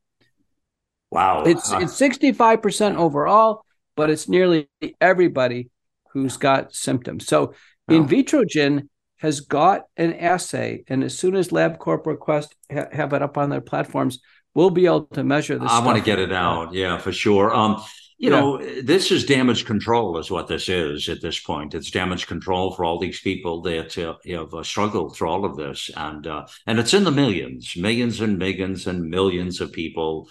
[1.11, 1.43] Wow.
[1.43, 3.65] It's uh, it's 65% overall,
[3.95, 4.69] but it's nearly
[5.01, 5.69] everybody
[6.11, 7.25] who's got symptoms.
[7.25, 7.53] So
[7.87, 7.97] wow.
[7.97, 13.37] Invitrogen has got an assay, and as soon as LabCorp request ha- have it up
[13.37, 14.19] on their platforms,
[14.53, 15.69] we'll be able to measure this.
[15.69, 17.53] I want to get it out, yeah, for sure.
[17.53, 17.83] Um,
[18.19, 18.39] you yeah.
[18.41, 21.73] know, this is damage control, is what this is at this point.
[21.73, 25.55] It's damage control for all these people that uh, have uh, struggled through all of
[25.55, 30.29] this, and uh, and it's in the millions, millions and millions and millions of people,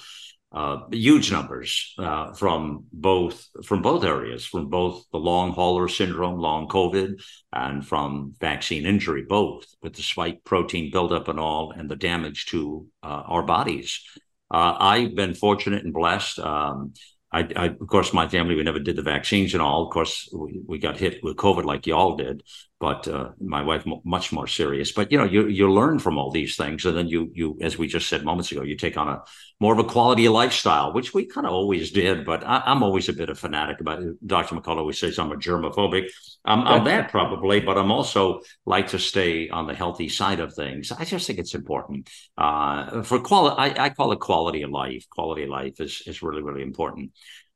[0.52, 6.38] uh, huge numbers uh, from both from both areas, from both the long hauler syndrome,
[6.38, 7.14] long COVID,
[7.54, 12.44] and from vaccine injury, both with the spike protein buildup and all, and the damage
[12.46, 14.04] to uh, our bodies.
[14.50, 16.38] I've been fortunate and blessed.
[16.38, 16.92] Um,
[17.30, 19.84] I, I, of course, my family, we never did the vaccines and all.
[19.86, 22.42] Of course, we, we got hit with COVID like you all did,
[22.80, 24.92] but uh, my wife m- much more serious.
[24.92, 27.76] But you know, you you learn from all these things, and then you you, as
[27.76, 29.22] we just said moments ago, you take on a
[29.60, 32.24] more of a quality of lifestyle, which we kind of always did.
[32.24, 34.26] But I, am always a bit of fanatic about it.
[34.26, 34.54] Dr.
[34.54, 36.08] McCullough always says I'm a germophobic.
[36.44, 40.54] I'm, I'm that probably, but I'm also like to stay on the healthy side of
[40.54, 40.92] things.
[40.92, 43.56] I just think it's important uh, for quality.
[43.58, 45.04] I, I call it quality of life.
[45.10, 47.10] Quality of life is is really really important.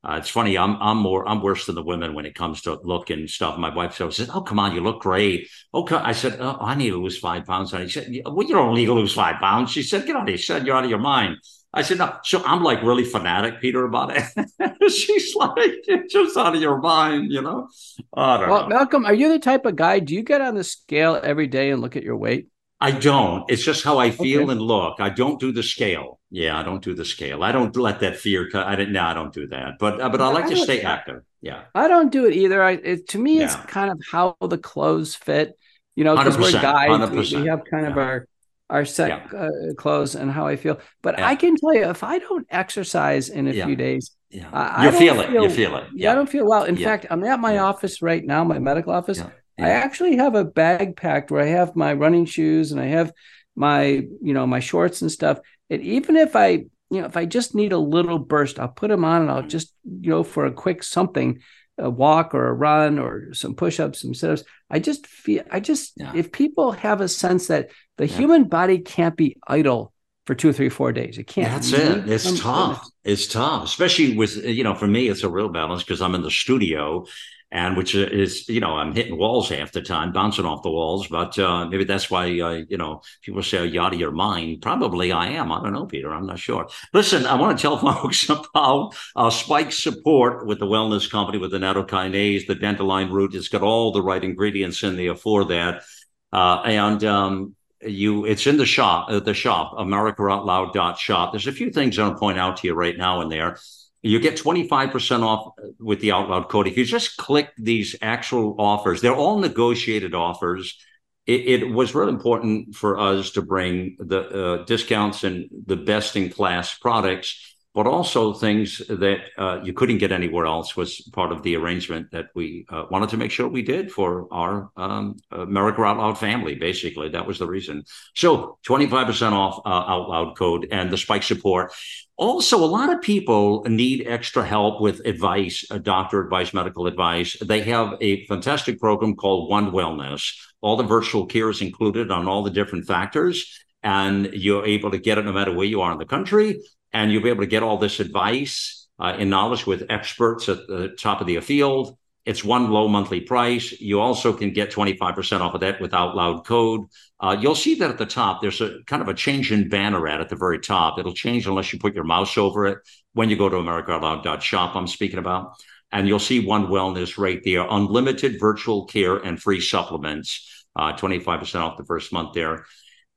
[0.05, 0.59] Uh, it's funny.
[0.59, 3.57] I'm I'm more I'm worse than the women when it comes to look and stuff.
[3.57, 6.91] My wife says, "Oh, come on, you look great." Okay, I said, oh, "I need
[6.91, 9.71] to lose five pounds." And I said, "Well, you don't need to lose five pounds."
[9.71, 11.37] She said, "Get out of here." She said, "You're out of your mind."
[11.73, 14.91] I said, "No." So I'm like really fanatic, Peter, about it.
[14.91, 17.69] She's like, "You're just out of your mind," you know.
[18.13, 18.67] well, know.
[18.67, 20.01] Malcolm, are you the type of guy?
[20.01, 22.49] Do you get on the scale every day and look at your weight?
[22.81, 23.49] I don't.
[23.49, 24.53] It's just how I feel okay.
[24.53, 24.97] and look.
[24.99, 26.19] I don't do the scale.
[26.35, 27.45] Yeah, I don't do the scale.
[27.45, 28.49] I don't let that fear.
[28.49, 28.67] Cut.
[28.67, 28.95] I didn't.
[28.95, 29.79] No, I don't do that.
[29.79, 31.23] But uh, but I like I to stay active.
[31.43, 31.65] Yeah.
[31.75, 32.63] I don't do it either.
[32.63, 35.59] I it, to me, it's kind of how the clothes fit.
[35.95, 37.91] You know, because we're guys, we, we, have kind yeah.
[37.91, 38.27] of our
[38.71, 39.39] our set yeah.
[39.41, 40.81] uh, clothes and how I feel.
[41.03, 41.29] But yeah.
[41.29, 43.67] I can tell you, if I don't exercise in a yeah.
[43.67, 44.49] few days, yeah.
[44.51, 45.29] Uh, you feel it.
[45.29, 45.85] Feel, you feel it.
[45.93, 46.13] Yeah.
[46.13, 46.65] I don't feel well.
[46.65, 49.23] In fact, I'm at my office right now, my medical office.
[49.59, 53.13] I actually have a bag packed where I have my running shoes and I have
[53.55, 55.41] my, you know, my shorts and stuff.
[55.73, 56.49] And even if I,
[56.91, 59.41] you know, if I just need a little burst, I'll put them on and I'll
[59.41, 59.49] mm-hmm.
[59.49, 61.41] just, you know, for a quick something
[61.79, 64.45] a walk or a run or some push-ups some sit-ups.
[64.71, 66.13] I just feel i just yeah.
[66.15, 68.17] if people have a sense that the yeah.
[68.17, 69.93] human body can't be idle
[70.27, 72.09] for two three four days it can't that's it.
[72.09, 72.87] it's tough.
[73.05, 76.23] it's tough especially with you know for me it's a real balance because i'm in
[76.23, 77.05] the studio
[77.53, 81.07] and which is you know I'm hitting walls half the time, bouncing off the walls.
[81.07, 84.63] But uh, maybe that's why uh, you know people say you're out of your mind.
[84.63, 85.53] Probably I am.
[85.53, 86.13] I don't know, Peter.
[86.13, 86.67] I'm not sure.
[86.95, 91.51] Listen, I want to tell folks about uh, Spike Support with the Wellness Company with
[91.51, 93.35] the nattokinase, the dandelion root.
[93.35, 95.85] It's got all the right ingredients in there for that,
[96.33, 97.05] uh, and.
[97.05, 102.11] Um, you it's in the shop uh, the shop americaoutloud.shop there's a few things i'm
[102.11, 103.59] going to point out to you right now and there
[104.03, 106.67] you get 25% off with the out loud code.
[106.67, 110.79] If you just click these actual offers they're all negotiated offers.
[111.25, 116.17] It, it was really important for us to bring the uh, discounts and the best
[116.17, 121.33] in class products but also things that uh, you couldn't get anywhere else was part
[121.33, 125.17] of the arrangement that we uh, wanted to make sure we did for our um,
[125.31, 126.55] America Out Loud family.
[126.55, 127.85] Basically, that was the reason.
[128.15, 131.73] So, twenty five percent off uh, Out Loud code and the Spike support.
[132.17, 137.37] Also, a lot of people need extra help with advice, doctor advice, medical advice.
[137.41, 140.35] They have a fantastic program called One Wellness.
[140.61, 144.99] All the virtual care is included on all the different factors and you're able to
[144.99, 146.61] get it no matter where you are in the country
[146.93, 150.67] and you'll be able to get all this advice uh, and knowledge with experts at
[150.67, 151.97] the top of the field.
[152.25, 153.73] It's one low monthly price.
[153.81, 156.83] You also can get 25% off of that with out loud code.
[157.19, 158.41] Uh, you'll see that at the top.
[158.41, 160.99] There's a kind of a change in banner ad at the very top.
[160.99, 162.79] It'll change unless you put your mouse over it
[163.15, 165.55] when you go to americaoutloud.shop, I'm speaking about.
[165.91, 171.61] And you'll see one wellness right there unlimited virtual care and free supplements, uh, 25%
[171.61, 172.65] off the first month there.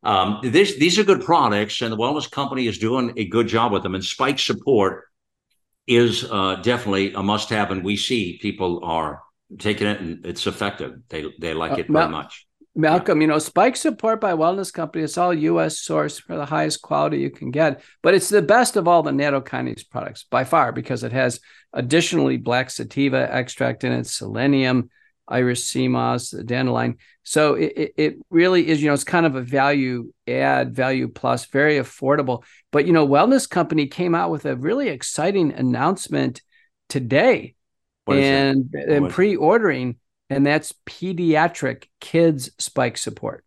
[0.06, 3.72] Um, this, these are good products, and the wellness company is doing a good job
[3.72, 3.96] with them.
[3.96, 5.06] And Spike support
[5.88, 9.24] is uh, definitely a must-have, and we see people are
[9.58, 11.00] taking it, and it's effective.
[11.10, 12.46] They they like uh, it very much.
[12.76, 15.04] Malcolm, you know, Spike support by Wellness Company.
[15.04, 15.80] It's all U.S.
[15.80, 19.12] source for the highest quality you can get, but it's the best of all the
[19.12, 21.40] nattokinase products by far because it has
[21.72, 24.90] additionally black sativa extract in it, selenium,
[25.28, 26.98] Irish sea moss, dandelion.
[27.24, 31.46] So it, it really is, you know, it's kind of a value add, value plus,
[31.46, 32.44] very affordable.
[32.72, 36.42] But, you know, Wellness Company came out with a really exciting announcement
[36.90, 37.56] today
[38.08, 39.98] and, and pre ordering,
[40.30, 43.44] and that's pediatric kids spike support.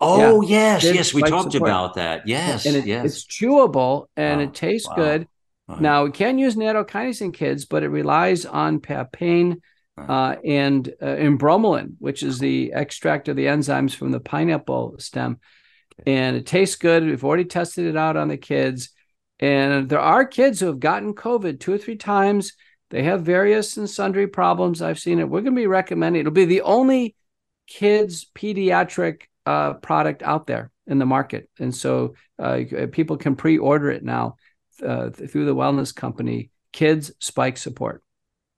[0.00, 0.78] Oh, yeah.
[0.82, 0.84] yes.
[0.84, 1.14] Yes.
[1.14, 1.70] We talked support.
[1.70, 2.26] about that.
[2.26, 2.66] Yes.
[2.66, 3.04] And it, yes.
[3.04, 4.96] it's chewable and oh, it tastes wow.
[4.96, 5.28] good.
[5.68, 5.80] Right.
[5.80, 9.60] Now, we can use nattokinase in kids, but it relies on papain
[9.98, 14.96] uh, and uh, and bromelain, which is the extract of the enzymes from the pineapple
[14.98, 15.38] stem.
[16.06, 17.04] And it tastes good.
[17.04, 18.90] We've already tested it out on the kids.
[19.38, 22.54] And there are kids who have gotten COVID two or three times.
[22.90, 24.82] They have various and sundry problems.
[24.82, 25.28] I've seen it.
[25.28, 27.14] We're going to be recommending it'll be the only
[27.66, 31.48] kids pediatric uh, product out there in the market.
[31.58, 34.36] And so uh, people can pre order it now
[34.84, 38.02] uh, through the wellness company, Kids Spike Support.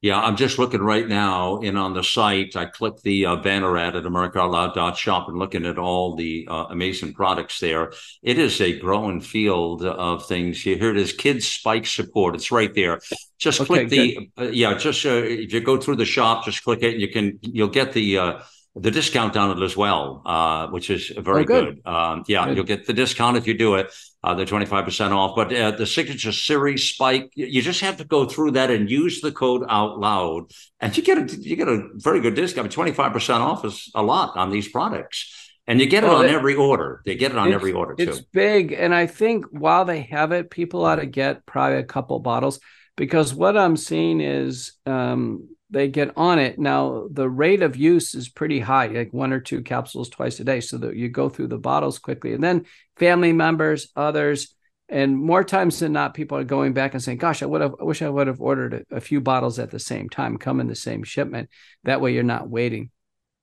[0.05, 2.57] Yeah, I'm just looking right now in on the site.
[2.57, 7.15] I clicked the uh, banner ad at americaoutloud.shop and looking at all the uh, amazing
[7.15, 7.91] products there.
[8.23, 10.61] It is a growing field of things.
[10.61, 12.35] Here it is, Kids Spike Support.
[12.35, 13.01] It's right there.
[13.39, 14.75] Just okay, click the uh, yeah.
[14.75, 16.93] Just uh, if you go through the shop, just click it.
[16.93, 18.39] And You can you'll get the uh,
[18.77, 21.83] the discount on it as well, uh, which is very oh, good.
[21.85, 21.91] good.
[21.91, 22.57] Um, yeah, good.
[22.57, 23.93] you'll get the discount if you do it,
[24.25, 25.37] uh, the 25% off.
[25.37, 29.21] But uh, the signature series spike, you just have to go through that and use
[29.21, 30.51] the code out loud.
[30.81, 32.75] And you get a, you get a very good discount.
[32.75, 35.53] 25% off is a lot on these products.
[35.67, 37.01] And you get it well, on it, every order.
[37.07, 38.11] They get it on every order too.
[38.11, 38.73] It's big.
[38.73, 42.61] And I think while they have it, people ought to get probably a couple bottles
[42.97, 46.59] because what I'm seeing is um, they get on it.
[46.59, 50.45] Now, the rate of use is pretty high, like one or two capsules twice a
[50.45, 52.33] day, so that you go through the bottles quickly.
[52.33, 52.65] And then
[52.97, 54.55] family members, others,
[54.89, 57.75] and more times than not, people are going back and saying, "Gosh, I would have,
[57.81, 60.61] I wish I would have ordered a, a few bottles at the same time, come
[60.61, 61.51] in the same shipment.
[61.83, 62.91] That way, you're not waiting."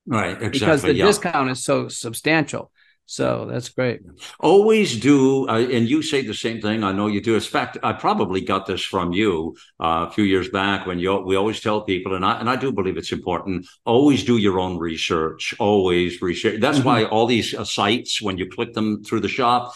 [0.07, 0.59] Right, exactly.
[0.59, 1.05] Because the yeah.
[1.05, 2.71] discount is so substantial.
[3.12, 3.99] So that's great.
[4.39, 6.82] Always do, uh, and you say the same thing.
[6.82, 7.36] I know you do.
[7.36, 11.20] In fact, I probably got this from you uh, a few years back when you.
[11.20, 13.68] We always tell people, and I and I do believe it's important.
[13.84, 15.53] Always do your own research.
[15.59, 16.62] Always research.
[16.62, 16.88] That's mm-hmm.
[16.88, 19.74] why all these uh, sites, when you click them through the shop,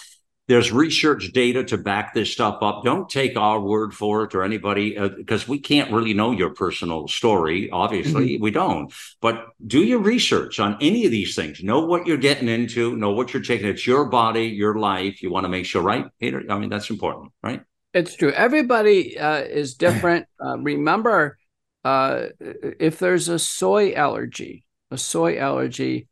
[0.48, 2.84] there's research data to back this stuff up.
[2.84, 6.52] Don't take our word for it or anybody, because uh, we can't really know your
[6.52, 7.70] personal story.
[7.72, 8.44] Obviously, mm-hmm.
[8.44, 8.94] we don't.
[9.22, 11.64] But do your research on any of these things.
[11.64, 12.96] Know what you're getting into.
[12.96, 13.68] Know what you're taking.
[13.68, 15.24] It's your body, your life.
[15.24, 16.44] You want to make sure, right, Peter?
[16.50, 17.62] I mean, that's important, right?
[17.94, 18.32] It's true.
[18.32, 20.28] Everybody uh, is different.
[20.44, 21.40] uh, remember,
[21.84, 26.08] uh, if there's a soy allergy, a soy allergy,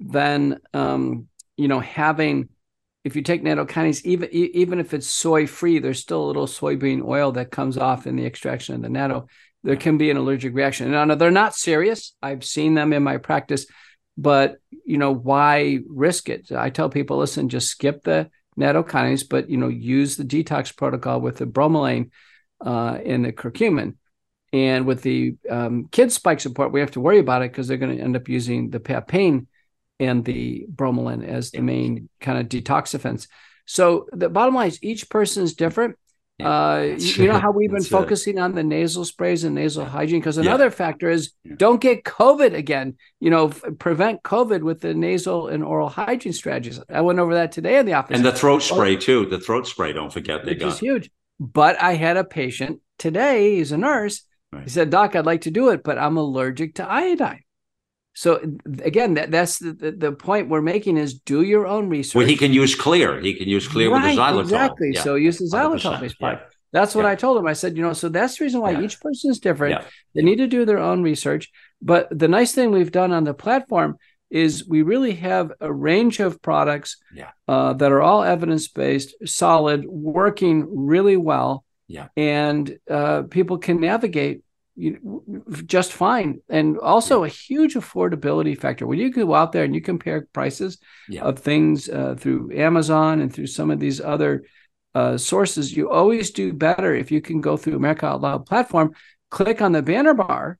[0.00, 2.48] then um, you know having
[3.04, 7.06] if you take nattokinase, even even if it's soy free, there's still a little soybean
[7.06, 9.28] oil that comes off in the extraction of the natto.
[9.62, 10.92] There can be an allergic reaction.
[10.92, 12.14] And they're not serious.
[12.22, 13.66] I've seen them in my practice,
[14.16, 16.50] but you know why risk it?
[16.50, 21.20] I tell people, listen, just skip the nattokinase, but you know use the detox protocol
[21.20, 22.10] with the bromelain
[22.64, 23.96] uh, and the curcumin.
[24.54, 27.76] And with the um, kids spike support, we have to worry about it because they're
[27.76, 29.46] going to end up using the papain
[30.00, 33.28] and the bromelain as the main kind of detoxifants.
[33.66, 35.96] So the bottom line is each person is different.
[36.38, 40.18] Yeah, uh, you, know how we've been focusing on the nasal sprays and nasal hygiene
[40.18, 40.70] because another yeah.
[40.70, 42.96] factor is don't get COVID again.
[43.20, 46.80] You know, f- prevent COVID with the nasal and oral hygiene strategies.
[46.88, 48.16] I went over that today in the office.
[48.16, 49.26] And the throat spray too.
[49.26, 51.08] The throat spray, don't forget, they got is huge.
[51.38, 53.54] But I had a patient today.
[53.54, 54.24] He's a nurse.
[54.52, 54.64] Right.
[54.64, 57.43] He said, "Doc, I'd like to do it, but I'm allergic to iodine."
[58.14, 58.40] So
[58.82, 62.14] again, that, that's the, the, point we're making is do your own research.
[62.14, 63.22] Well, he can use Xlear.
[63.22, 64.40] He can use Xlear right, with the xylitol.
[64.42, 64.90] Exactly.
[64.94, 65.02] Yeah.
[65.02, 66.44] So use the xylitol based product.
[66.44, 66.54] Yeah.
[66.72, 67.10] That's what yeah.
[67.10, 67.46] I told him.
[67.46, 69.84] I said, you know, so that's the reason why each person is different.
[70.14, 71.50] They need to do their own research.
[71.82, 73.96] But the nice thing we've done on the platform
[74.30, 76.96] is we really have a range of products
[77.48, 81.64] uh, that are all evidence based, solid, working really well.
[81.86, 82.08] Yeah.
[82.16, 84.43] And uh, people can navigate
[85.66, 87.26] just fine and also yeah.
[87.26, 91.22] a huge affordability factor when you go out there and you compare prices yeah.
[91.22, 94.44] of things uh, through amazon and through some of these other
[94.96, 98.92] uh, sources you always do better if you can go through america out loud platform
[99.30, 100.58] click on the banner bar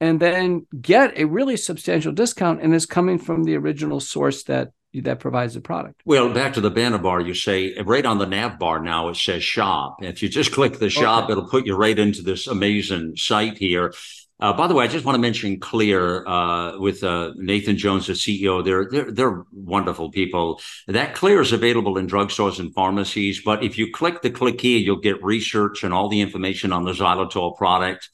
[0.00, 4.72] and then get a really substantial discount and it's coming from the original source that
[5.02, 6.02] that provides the product.
[6.04, 9.16] Well, back to the banner bar, you say right on the nav bar now it
[9.16, 9.98] says shop.
[10.02, 11.32] If you just click the shop, okay.
[11.32, 13.92] it'll put you right into this amazing site here.
[14.38, 18.06] Uh, by the way, I just want to mention Xlear uh, with uh, Nathan Jones,
[18.06, 18.62] the CEO.
[18.62, 20.60] They're, they're they're wonderful people.
[20.88, 23.40] That Xlear is available in drugstores and pharmacies.
[23.42, 26.84] But if you click the click here, you'll get research and all the information on
[26.84, 28.10] the xylitol product.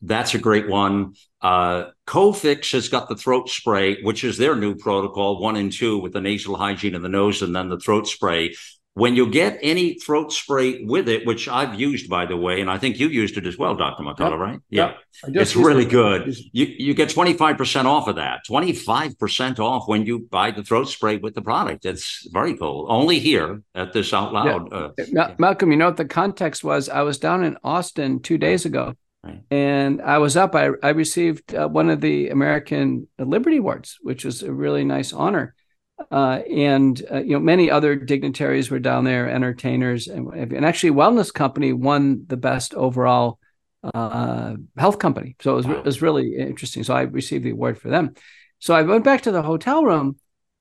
[0.00, 1.14] That's a great one.
[1.46, 5.96] Uh, Cofix has got the throat spray, which is their new protocol, one and two,
[5.96, 8.56] with the nasal hygiene of the nose and then the throat spray.
[8.94, 12.68] When you get any throat spray with it, which I've used, by the way, and
[12.68, 14.02] I think you used it as well, Dr.
[14.02, 14.40] McCullough, yep.
[14.40, 14.60] right?
[14.70, 14.92] Yeah.
[15.28, 15.42] Yep.
[15.42, 15.90] It's really it.
[15.90, 16.34] good.
[16.52, 21.18] You, you get 25% off of that, 25% off when you buy the throat spray
[21.18, 21.86] with the product.
[21.86, 22.86] It's very cool.
[22.88, 24.68] Only here at this out loud.
[24.72, 25.22] Yeah.
[25.22, 26.88] Uh, Malcolm, you know what the context was?
[26.88, 28.96] I was down in Austin two days ago
[29.50, 30.54] and I was up.
[30.54, 35.12] I, I received uh, one of the American Liberty Awards, which was a really nice
[35.12, 35.54] honor.
[36.10, 40.90] Uh, and uh, you know, many other dignitaries were down there, entertainers, and, and actually,
[40.90, 43.38] Wellness Company won the best overall
[43.94, 45.36] uh, health company.
[45.40, 45.74] So it was, wow.
[45.74, 46.84] it was really interesting.
[46.84, 48.14] So I received the award for them.
[48.58, 50.16] So I went back to the hotel room,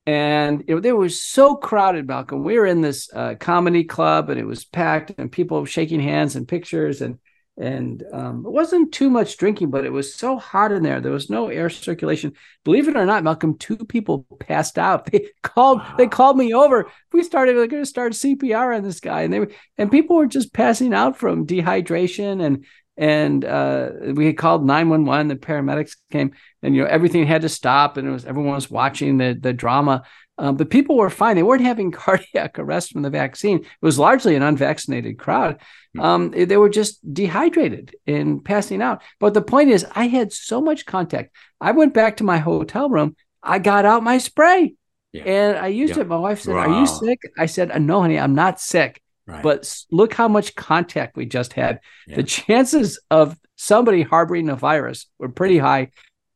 [0.06, 2.44] and you know, they were so crowded, Malcolm.
[2.44, 6.36] We were in this uh, comedy club, and it was packed, and people shaking hands
[6.36, 7.20] and pictures, and
[7.58, 11.00] and um, it wasn't too much drinking, but it was so hot in there.
[11.00, 12.34] There was no air circulation.
[12.66, 15.10] Believe it or not, Malcolm, two people passed out.
[15.12, 15.80] They called.
[15.80, 15.96] Wow.
[15.98, 16.90] They called me over.
[17.14, 20.18] We started We're going to start CPR on this guy, and they were, and people
[20.18, 22.66] were just passing out from dehydration and
[22.98, 26.32] and uh, we had called 911 the paramedics came
[26.64, 29.52] and you know everything had to stop and it was everyone was watching the the
[29.52, 30.04] drama
[30.38, 31.36] um, but people were fine.
[31.36, 33.60] They weren't having cardiac arrest from the vaccine.
[33.60, 35.62] It was largely an unvaccinated crowd.
[35.96, 36.02] Hmm.
[36.02, 39.02] Um, they were just dehydrated and passing out.
[39.20, 41.36] But the point is, I had so much contact.
[41.62, 43.16] I went back to my hotel room.
[43.42, 44.76] I got out my spray
[45.14, 45.24] yeah.
[45.24, 46.02] and I used yeah.
[46.02, 46.08] it.
[46.08, 46.62] My wife said, wow.
[46.62, 47.20] Are you sick?
[47.38, 49.02] I said, No, honey, I'm not sick.
[49.28, 49.42] Right.
[49.42, 51.80] But look how much contact we just had.
[52.08, 52.18] Yeah.
[52.18, 55.92] The chances of somebody harboring a virus were pretty high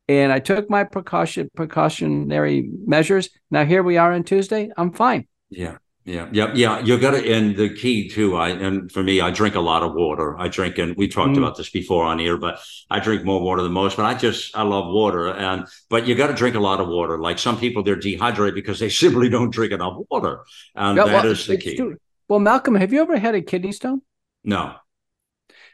[0.07, 3.29] and I took my precaution precautionary measures.
[3.51, 4.71] Now here we are on Tuesday.
[4.75, 5.27] I'm fine.
[5.49, 5.77] Yeah.
[6.09, 6.79] Yeah, yeah, yeah.
[6.79, 8.35] You got to, and the key too.
[8.35, 10.35] I and for me, I drink a lot of water.
[10.39, 11.37] I drink, and we talked mm.
[11.37, 13.95] about this before on here, but I drink more water than most.
[13.95, 16.87] But I just, I love water, and but you got to drink a lot of
[16.87, 17.19] water.
[17.19, 20.39] Like some people, they're dehydrated because they simply don't drink enough water,
[20.73, 21.75] and yeah, that well, is the key.
[21.75, 21.97] True.
[22.27, 24.01] Well, Malcolm, have you ever had a kidney stone?
[24.43, 24.75] No.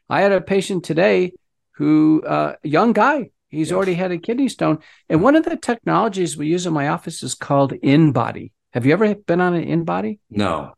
[0.10, 1.32] I had a patient today
[1.72, 3.76] who, uh, a young guy, he's yes.
[3.76, 7.24] already had a kidney stone, and one of the technologies we use in my office
[7.24, 10.20] is called InBody have you ever been on an InBody?
[10.30, 10.74] No.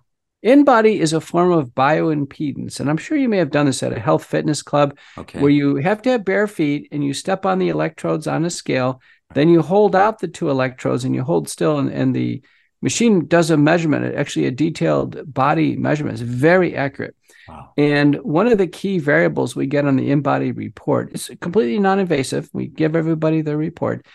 [0.46, 2.80] InBody is a form of bioimpedance.
[2.80, 5.40] And I'm sure you may have done this at a health fitness club okay.
[5.40, 8.52] where you have to have bare feet and you step on the electrodes on a
[8.52, 9.02] scale.
[9.34, 12.44] Then you hold out the two electrodes and you hold still, and, and the
[12.84, 16.22] machine does a measurement, actually a detailed body measurement.
[16.22, 17.16] It's very accurate.
[17.50, 17.74] Wow.
[17.78, 21.98] And one of the key variables we get on the InBody report is completely non
[21.98, 22.48] invasive.
[22.54, 24.06] We give everybody the report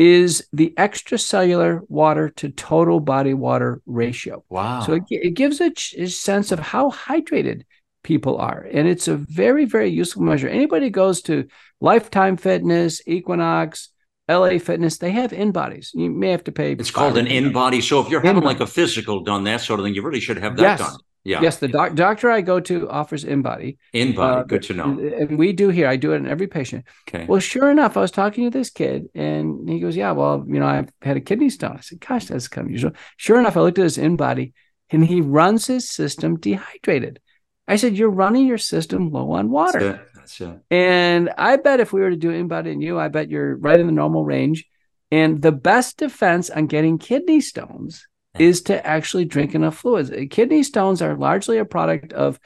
[0.00, 4.42] is the extracellular water to total body water ratio.
[4.48, 4.80] Wow.
[4.80, 7.64] So it, it gives a, a, sense of how hydrated
[8.02, 8.66] people are.
[8.72, 10.48] And it's a very, very useful measure.
[10.48, 11.48] Anybody goes to
[11.82, 13.90] Lifetime Fitness, Equinox,
[14.26, 15.90] LA Fitness, they have in bodies.
[15.92, 16.72] You may have to pay.
[16.72, 17.82] It's called an in body.
[17.82, 20.38] So if you're having like a physical done, that sort of thing, you really should
[20.38, 20.78] have that yes.
[20.78, 20.98] done.
[21.22, 21.42] Yeah.
[21.42, 23.76] Yes, the doc- doctor I go to offers InBody.
[23.94, 24.98] InBody, uh, good to know.
[24.98, 25.86] And we do here.
[25.86, 26.86] I do it in every patient.
[27.08, 27.26] Okay.
[27.26, 30.58] Well, sure enough, I was talking to this kid, and he goes, "Yeah, well, you
[30.58, 33.56] know, I've had a kidney stone." I said, "Gosh, that's kind of usual." Sure enough,
[33.56, 34.52] I looked at his InBody,
[34.90, 37.20] and he runs his system dehydrated.
[37.68, 40.08] I said, "You're running your system low on water." That's it.
[40.14, 40.60] That's it.
[40.70, 43.78] And I bet if we were to do InBody in you, I bet you're right
[43.78, 44.64] in the normal range.
[45.12, 48.06] And the best defense on getting kidney stones
[48.38, 50.10] is to actually drink enough fluids.
[50.30, 52.38] Kidney stones are largely a product of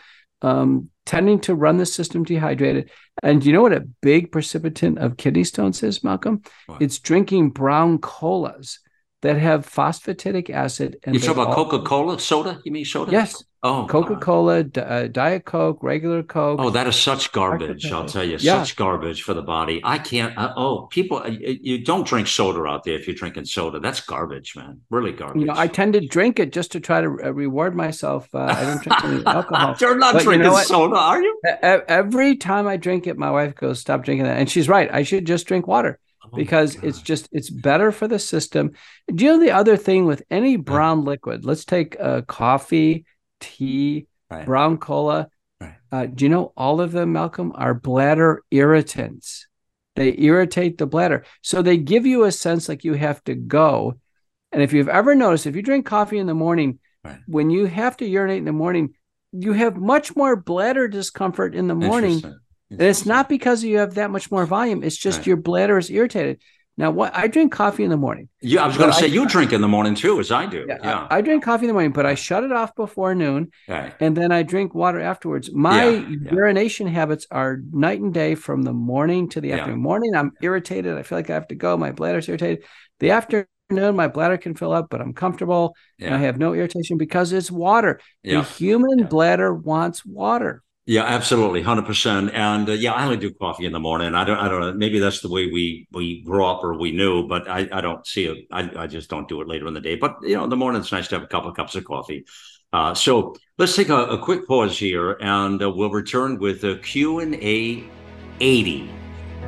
[0.42, 2.90] um, tending to run the system dehydrated.
[3.22, 6.42] And you know what a big precipitant of kidney stones is, Malcolm?
[6.66, 6.82] What?
[6.82, 8.80] It's drinking brown colas
[9.24, 10.98] that have phosphatidic acid.
[11.04, 12.60] And you talk about Coca Cola soda?
[12.62, 13.10] You mean soda?
[13.10, 13.42] Yes.
[13.62, 16.60] Oh, Coca Cola, uh, Diet Coke, regular Coke.
[16.60, 17.90] Oh, that is such garbage.
[17.90, 18.62] I'll tell you, yeah.
[18.62, 19.80] such garbage for the body.
[19.82, 20.36] I can't.
[20.36, 23.80] Uh, oh, people, uh, you don't drink soda out there if you're drinking soda.
[23.80, 24.82] That's garbage, man.
[24.90, 25.40] Really garbage.
[25.40, 28.28] You know, I tend to drink it just to try to uh, reward myself.
[28.34, 29.74] Uh, I don't drink any alcohol.
[29.80, 31.40] you're not but drinking you know soda, are you?
[31.62, 34.92] Every time I drink it, my wife goes, "Stop drinking that," and she's right.
[34.92, 35.98] I should just drink water.
[36.34, 38.72] Oh because it's just it's better for the system.
[39.12, 41.44] Do you know the other thing with any brown liquid?
[41.44, 43.06] Let's take uh, coffee,
[43.40, 44.44] tea, right.
[44.44, 45.28] brown cola.
[45.60, 45.74] Right.
[45.92, 49.46] Uh, do you know all of them, Malcolm, are bladder irritants?
[49.96, 51.24] They irritate the bladder.
[51.42, 53.94] So they give you a sense like you have to go.
[54.50, 56.80] And if you've ever noticed, if you drink coffee in the morning,
[57.26, 58.94] when you have to urinate in the morning,
[59.32, 62.22] you have much more bladder discomfort in the morning.
[62.70, 64.82] And it's not because you have that much more volume.
[64.82, 66.40] It's just your bladder is irritated.
[66.76, 68.28] Now, what I drink coffee in the morning.
[68.40, 70.46] Yeah, I was going to say I, you drink in the morning too, as I
[70.46, 70.66] do.
[70.66, 71.06] Yeah, yeah.
[71.08, 74.16] I, I, drink coffee in the morning, but I shut it off before noon, and
[74.16, 75.52] then I drink water afterwards.
[75.52, 79.80] My yeah, urination habits are night and day from the morning to the afternoon.
[79.80, 80.98] Morning, I'm irritated.
[80.98, 81.76] I feel like I have to go.
[81.76, 82.64] My bladder's irritated.
[82.98, 85.76] The afternoon, my bladder can fill up, but I'm comfortable.
[86.00, 88.00] And I have no irritation because it's water.
[88.24, 90.63] The human bladder wants water.
[90.86, 92.32] Yeah, absolutely, hundred percent.
[92.34, 94.14] And uh, yeah, I only do coffee in the morning.
[94.14, 94.72] I don't, I don't know.
[94.74, 98.06] Maybe that's the way we we grew up or we knew, but I, I don't
[98.06, 98.46] see it.
[98.50, 99.96] I, I just don't do it later in the day.
[99.96, 101.84] But you know, in the morning it's nice to have a couple of cups of
[101.84, 102.26] coffee.
[102.74, 106.76] Uh, so let's take a, a, quick pause here, and uh, we'll return with a
[106.76, 107.82] Q and A
[108.40, 108.90] eighty.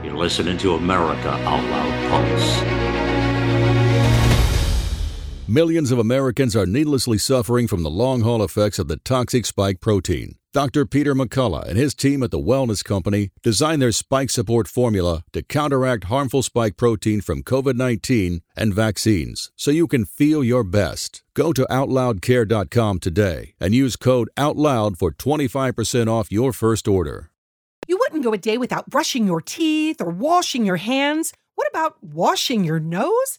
[0.03, 3.06] You're listening to America Out Loud Pulse.
[5.49, 9.81] Millions of Americans are needlessly suffering from the long haul effects of the toxic spike
[9.81, 10.35] protein.
[10.53, 10.85] Dr.
[10.85, 15.45] Peter McCullough and his team at the Wellness Company designed their spike support formula to
[15.45, 21.23] counteract harmful spike protein from COVID 19 and vaccines so you can feel your best.
[21.35, 27.31] Go to OutLoudCare.com today and use code OUTLOUD for 25% off your first order.
[27.87, 31.33] You wouldn't go a day without brushing your teeth or washing your hands.
[31.55, 33.39] What about washing your nose?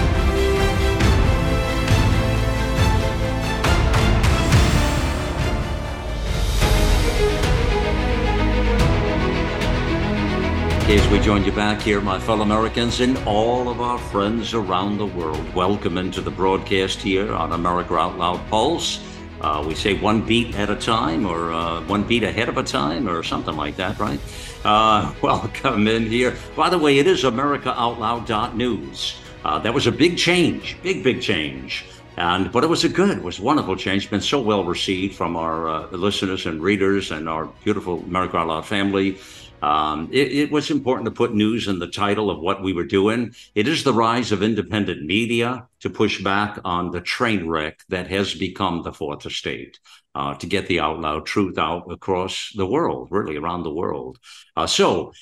[10.91, 14.97] As we join you back here, my fellow Americans, and all of our friends around
[14.97, 18.99] the world, welcome into the broadcast here on America Out Loud Pulse.
[19.39, 22.63] Uh, we say one beat at a time, or uh, one beat ahead of a
[22.63, 24.19] time, or something like that, right?
[24.65, 26.35] Uh, welcome in here.
[26.57, 29.15] By the way, it is AmericaOutloud.news.
[29.45, 31.85] Uh, that was a big change, big, big change.
[32.17, 34.09] And but it was a good, it was wonderful change.
[34.09, 38.49] Been so well received from our uh, listeners and readers and our beautiful America Out
[38.49, 39.17] Loud family.
[39.61, 42.85] Um, it, it, was important to put news in the title of what we were
[42.85, 43.35] doing.
[43.53, 48.07] It is the rise of independent media to push back on the train wreck that
[48.07, 49.79] has become the fourth estate,
[50.15, 54.17] uh, to get the out loud truth out across the world, really around the world.
[54.57, 55.13] Uh, so,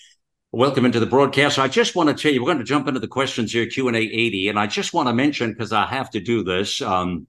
[0.54, 1.60] welcome into the broadcast.
[1.60, 3.90] I just want to tell you, we're going to jump into the questions here, Q
[3.90, 6.82] and A eighty, and I just want to mention because I have to do this.
[6.82, 7.28] Um,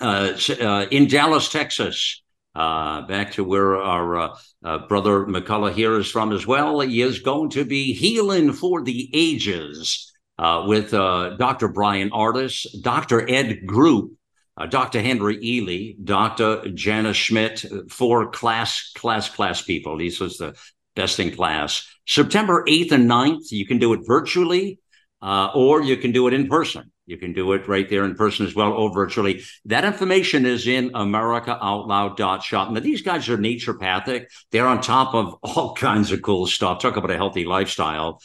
[0.00, 2.22] uh, uh in Dallas, Texas
[2.54, 6.80] uh, back to where our uh, uh, brother McCullough here is from as well.
[6.80, 11.68] He is going to be healing for the ages uh, with uh, Dr.
[11.68, 13.28] Bryan Ardis, Dr.
[13.30, 14.12] Ed Group,
[14.56, 15.00] uh, Dr.
[15.00, 16.68] Henry Ealy, Dr.
[16.70, 19.96] Janice Schmidt, four class, class, class people.
[19.96, 20.56] These was the
[20.96, 21.86] best in class.
[22.06, 24.80] September 8th and 9th, you can do it virtually
[25.22, 26.90] or you can do it in person.
[27.10, 29.42] You can do it right there in person as well or virtually.
[29.64, 32.70] That information is in AmericaOutloud.shop.
[32.70, 34.26] Now, these guys are naturopathic.
[34.52, 36.80] They're on top of all kinds of cool stuff.
[36.80, 38.20] Talk about a healthy lifestyle.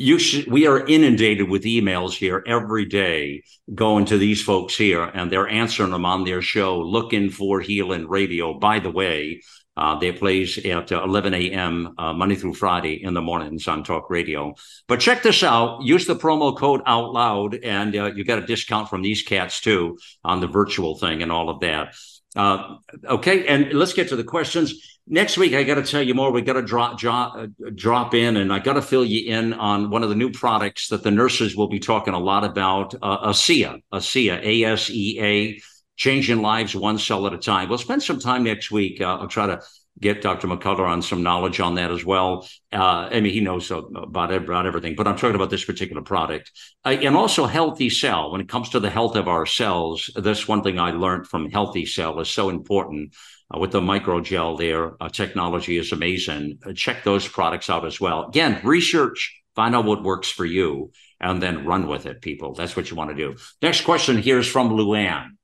[0.00, 3.42] You should, we are inundated with emails here every day
[3.74, 8.08] going to these folks here, and they're answering them on their show, looking for healing
[8.08, 8.56] radio.
[8.56, 9.42] By the way,
[9.78, 11.94] uh, they plays at uh, 11 a.m.
[11.96, 14.54] Uh, Monday through Friday in the mornings on Talk Radio.
[14.88, 15.82] But check this out.
[15.82, 19.60] Use the promo code Out Loud, and uh, you get a discount from these cats
[19.60, 21.94] too on the virtual thing and all of that.
[22.34, 24.98] Uh, okay, and let's get to the questions.
[25.06, 26.32] Next week, I got to tell you more.
[26.32, 29.54] We got to drop drop uh, drop in, and I got to fill you in
[29.54, 32.94] on one of the new products that the nurses will be talking a lot about.
[33.00, 35.60] Uh, ASEA, ASEA, A S E A
[35.98, 37.68] changing lives one cell at a time.
[37.68, 39.00] We'll spend some time next week.
[39.00, 39.60] Uh, I'll try to
[40.00, 40.46] get Dr.
[40.46, 42.48] McCullough on some knowledge on that as well.
[42.72, 46.52] Uh, I mean, he knows about, about everything, but I'm talking about this particular product.
[46.84, 48.30] Uh, and also Healthy Cell.
[48.30, 51.50] When it comes to the health of our cells, that's one thing I learned from
[51.50, 53.14] Healthy Cell is so important.
[53.52, 56.58] Uh, with the microgel there, uh, technology is amazing.
[56.64, 58.28] Uh, check those products out as well.
[58.28, 62.52] Again, research, find out what works for you, and then run with it, people.
[62.54, 63.36] That's what you want to do.
[63.62, 65.37] Next question here is from Luann.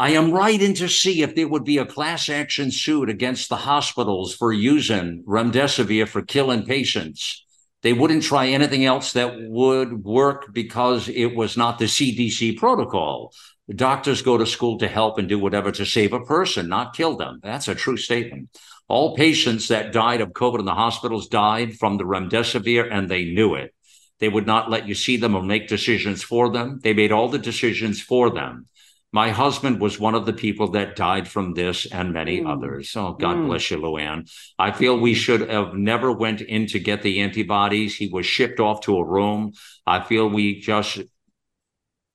[0.00, 3.56] I am writing to see if there would be a class action suit against the
[3.56, 7.44] hospitals for using remdesivir for killing patients.
[7.82, 13.34] They wouldn't try anything else that would work because it was not the CDC protocol.
[13.68, 17.18] Doctors go to school to help and do whatever to save a person, not kill
[17.18, 17.38] them.
[17.42, 18.58] That's a true statement.
[18.88, 23.26] All patients that died of COVID in the hospitals died from the remdesivir, and they
[23.26, 23.74] knew it.
[24.18, 26.80] They would not let you see them or make decisions for them.
[26.82, 28.66] They made all the decisions for them.
[29.12, 32.48] My husband was one of the people that died from this and many mm.
[32.48, 32.94] others.
[32.96, 33.46] Oh, God mm.
[33.46, 34.30] bless you, Luann.
[34.58, 37.96] I feel we should have never went in to get the antibodies.
[37.96, 39.52] He was shipped off to a room.
[39.84, 41.00] I feel we just,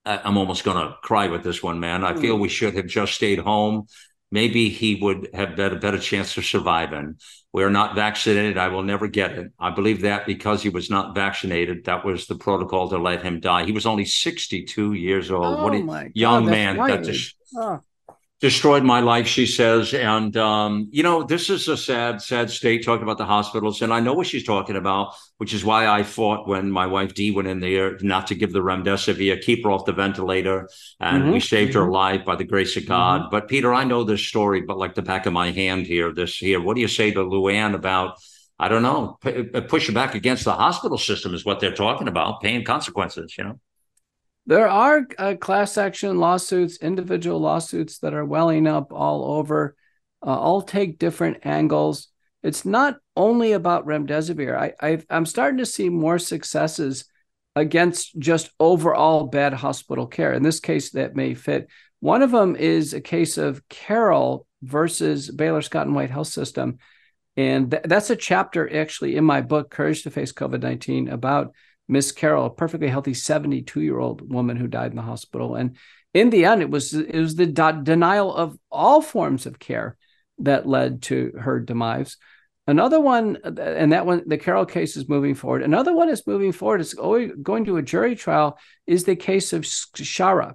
[0.06, 2.02] I'm almost going to cry with this one, man.
[2.02, 2.20] I mm.
[2.20, 3.86] feel we should have just stayed home.
[4.36, 7.14] Maybe he would have had a better chance of surviving.
[7.54, 8.58] We're not vaccinated.
[8.58, 9.50] I will never get it.
[9.58, 13.40] I believe that because he was not vaccinated, that was the protocol to let him
[13.40, 13.64] die.
[13.64, 15.46] He was only 62 years old.
[15.46, 16.76] Oh what a young God, man.
[16.76, 17.80] That just, oh
[18.40, 19.94] destroyed my life, she says.
[19.94, 23.80] And, um, you know, this is a sad, sad state talking about the hospitals.
[23.80, 27.14] And I know what she's talking about, which is why I fought when my wife
[27.14, 30.68] Dee went in there not to give the remdesivir, keep her off the ventilator.
[31.00, 31.32] And mm-hmm.
[31.32, 31.80] we saved mm-hmm.
[31.80, 33.22] her life by the grace of God.
[33.22, 33.30] Mm-hmm.
[33.30, 36.36] But Peter, I know this story, but like the back of my hand here, this
[36.36, 38.18] here, what do you say to Luann about?
[38.58, 42.40] I don't know, p- push back against the hospital system is what they're talking about,
[42.40, 43.60] paying consequences, you know?
[44.46, 49.74] There are uh, class action lawsuits, individual lawsuits that are welling up all over.
[50.24, 52.08] Uh, all take different angles.
[52.42, 54.56] it's not only about remdesivir.
[54.56, 57.04] I, i am starting to see more successes
[57.56, 60.32] against just overall bad hospital care.
[60.32, 61.68] In this case, that may fit.
[62.00, 66.78] One of them is a case of Carroll versus Baylor Scott and White Health System.
[67.36, 71.52] And th- that's a chapter actually in my book, Courage to Face COVID 19, about
[71.88, 75.54] Miss Carroll, a perfectly healthy 72 year old woman who died in the hospital.
[75.54, 75.76] And
[76.12, 79.96] in the end, it was it was the de- denial of all forms of care
[80.38, 82.16] that led to her demise.
[82.68, 85.62] Another one, and that one, the Carroll case is moving forward.
[85.62, 86.80] Another one is moving forward.
[86.80, 88.58] It's going to a jury trial.
[88.86, 90.54] Is the case of Schara.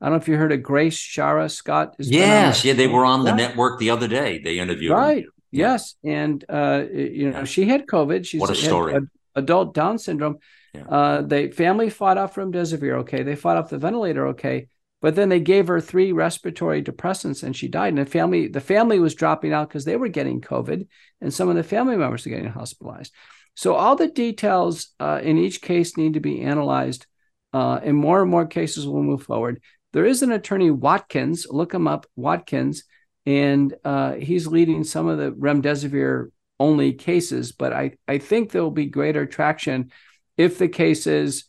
[0.00, 1.94] I don't know if you heard of Grace Schara Scott.
[2.00, 3.36] Yes, yeah, they were on the yeah.
[3.36, 4.40] network the other day.
[4.42, 4.98] They interviewed her.
[4.98, 5.24] right.
[5.52, 8.26] Yes, and uh, you know she had COVID.
[8.26, 8.96] She's what a story.
[9.36, 10.38] adult Down syndrome.
[10.74, 10.84] Yeah.
[10.84, 13.00] Uh, they family fought off remdesivir.
[13.00, 14.28] Okay, they fought off the ventilator.
[14.28, 14.68] Okay,
[15.02, 17.88] but then they gave her three respiratory depressants and she died.
[17.88, 20.86] And the family, the family was dropping out because they were getting COVID,
[21.20, 23.12] and some of the family members were getting hospitalized.
[23.54, 27.06] So all the details uh, in each case need to be analyzed,
[27.52, 29.60] uh, and more and more cases will move forward.
[29.92, 31.46] There is an attorney Watkins.
[31.50, 32.84] Look him up, Watkins,
[33.26, 37.52] and uh, he's leading some of the remdesivir only cases.
[37.52, 39.90] But I I think there will be greater traction
[40.36, 41.44] if the case is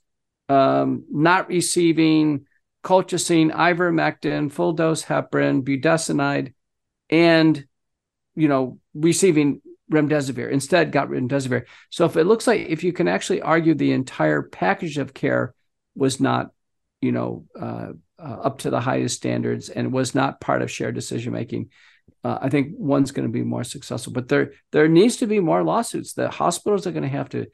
[0.50, 2.46] um, not receiving
[2.84, 6.54] colchicine, ivermectin, full dose heparin, budesonide,
[7.10, 7.66] and
[8.36, 9.62] you know receiving
[9.92, 10.52] remdesivir.
[10.52, 11.66] Instead, got remdesivir.
[11.90, 15.54] So if it looks like if you can actually argue the entire package of care
[15.96, 16.52] was not,
[17.02, 20.96] you know, uh, uh, up to the highest standards and was not part of shared
[20.96, 21.70] decision making.
[22.24, 25.40] Uh, I think one's going to be more successful, but there there needs to be
[25.40, 26.14] more lawsuits.
[26.14, 27.48] The hospitals are going to have to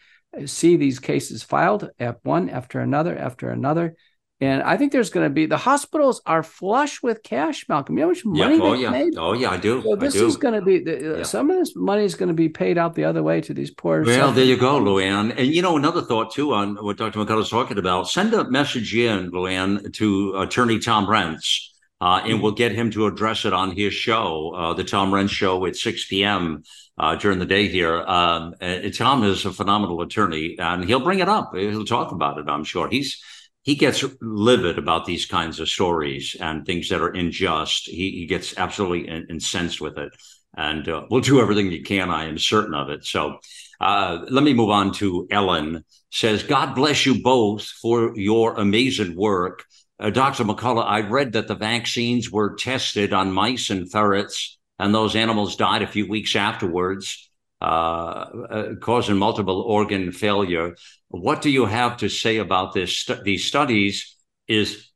[0.46, 3.96] see these cases filed at one after another after another
[4.42, 7.98] and I think there's going to be the hospitals are flush with cash, Malcolm.
[7.98, 8.64] You know how much money yeah.
[8.64, 8.90] Oh, they yeah.
[8.90, 9.18] made?
[9.18, 9.82] Oh, yeah, I do.
[9.84, 10.26] So this do.
[10.28, 11.24] is going to be the, yeah.
[11.24, 13.72] some of this money is going to be paid out the other way to these
[13.72, 14.06] poor.
[14.06, 15.34] Well, there you go, Luann.
[15.38, 17.20] And you know, another thought too on what Dr.
[17.20, 18.08] McCullough's talking about.
[18.08, 21.66] Send a message in, Luann, to Attorney Tom Renz.
[22.02, 22.44] Uh, and mm-hmm.
[22.44, 25.76] we'll get him to address it on his show, uh, the Tom Renz show at
[25.76, 26.64] 6 p.m.
[27.00, 28.02] Uh, during the day here.
[28.02, 28.56] Um,
[28.94, 31.56] Tom is a phenomenal attorney, and he'll bring it up.
[31.56, 32.50] He'll talk about it.
[32.50, 33.24] I'm sure he's
[33.64, 37.86] he gets livid about these kinds of stories and things that are unjust.
[37.86, 40.12] He, he gets absolutely incensed with it.
[40.56, 42.10] And uh, we'll do everything you can.
[42.10, 43.06] I am certain of it.
[43.06, 43.40] So
[43.80, 45.84] uh, let me move on to Ellen.
[46.12, 49.66] Says, God bless you both for your amazing work.
[50.00, 50.46] Uh, Dr.
[50.46, 55.56] McCullough, I read that the vaccines were tested on mice and ferrets, and those animals
[55.58, 57.30] died a few weeks afterwards,
[57.62, 60.76] uh, uh, causing multiple organ failure.
[61.10, 63.10] What do you have to say about this?
[63.24, 64.16] These studies
[64.48, 64.90] is,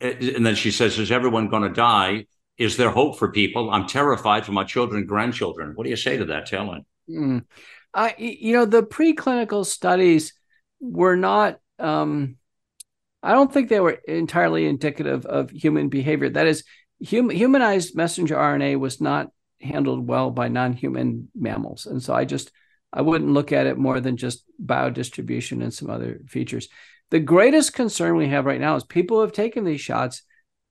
[0.00, 2.26] and then she says, is everyone going to die?
[2.58, 3.70] Is there hope for people?
[3.70, 5.72] I'm terrified for my children and grandchildren.
[5.74, 6.84] What do you say to that, Helen?
[7.08, 7.44] Mm.
[7.94, 10.34] I, you know, the preclinical studies
[10.80, 11.58] were not.
[11.78, 12.36] Um,
[13.22, 16.28] I don't think they were entirely indicative of human behavior.
[16.28, 16.64] That is,
[17.04, 19.28] hum, humanized messenger RNA was not
[19.60, 22.50] handled well by non-human mammals, and so I just
[22.92, 26.68] I wouldn't look at it more than just biodistribution and some other features.
[27.10, 30.22] The greatest concern we have right now is people who have taken these shots.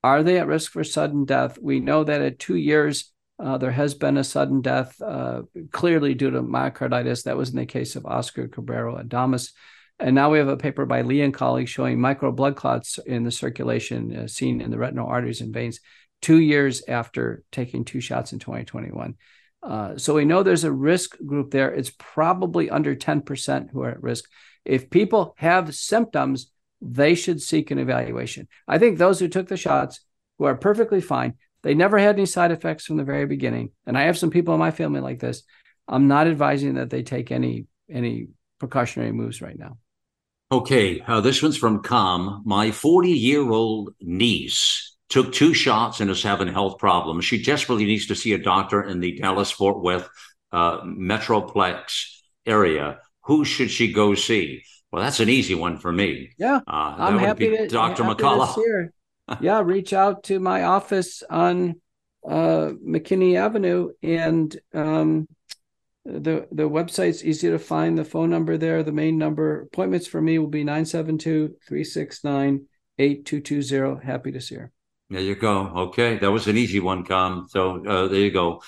[0.03, 1.57] Are they at risk for sudden death?
[1.61, 6.13] We know that at two years, uh, there has been a sudden death, uh, clearly
[6.13, 7.23] due to myocarditis.
[7.23, 9.51] That was in the case of Oscar Cabrera Adames.
[9.99, 13.23] And now we have a paper by Lee and colleagues showing micro blood clots in
[13.23, 15.79] the circulation uh, seen in the retinal arteries and veins
[16.21, 19.15] two years after taking two shots in 2021.
[19.63, 21.71] Uh, so we know there's a risk group there.
[21.71, 24.25] It's probably under 10% who are at risk.
[24.65, 26.51] If people have symptoms,
[26.81, 28.47] they should seek an evaluation.
[28.67, 30.01] I think those who took the shots,
[30.39, 33.71] who are perfectly fine, they never had any side effects from the very beginning.
[33.85, 35.43] And I have some people in my family like this.
[35.87, 39.77] I'm not advising that they take any any precautionary moves right now.
[40.51, 42.41] Okay, uh, this one's from Com.
[42.45, 47.25] My 40 year old niece took two shots and is having health problems.
[47.25, 50.09] She desperately needs to see a doctor in the Dallas Fort Worth
[50.51, 52.05] uh, Metroplex
[52.45, 52.99] area.
[53.25, 54.63] Who should she go see?
[54.91, 56.31] Well, that's an easy one for me.
[56.37, 58.03] Yeah, uh, I'm happy to Dr.
[58.03, 58.89] Happy McCullough.
[59.41, 61.75] yeah, reach out to my office on
[62.27, 65.27] uh, McKinney Avenue, and um,
[66.03, 67.97] the the website's easy to find.
[67.97, 69.61] The phone number there, the main number.
[69.61, 72.65] Appointments for me will be 972 369
[72.97, 74.05] 8220.
[74.05, 74.71] Happy to see her.
[75.11, 75.67] There you go.
[75.87, 77.47] Okay, that was an easy one, Com.
[77.49, 78.61] So uh, there you go.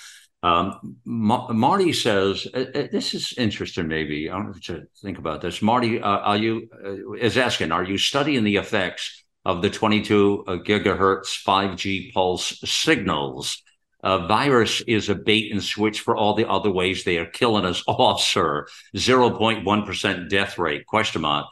[0.43, 3.87] Um, Ma- Marty says uh, uh, this is interesting.
[3.87, 5.61] Maybe I don't to think about this.
[5.61, 7.71] Marty, uh, are you uh, is asking?
[7.71, 13.63] Are you studying the effects of the 22 uh, gigahertz 5G pulse signals?
[14.03, 17.65] uh, virus is a bait and switch for all the other ways they are killing
[17.65, 18.67] us off, sir.
[18.95, 21.47] 0.1% death rate, question mark.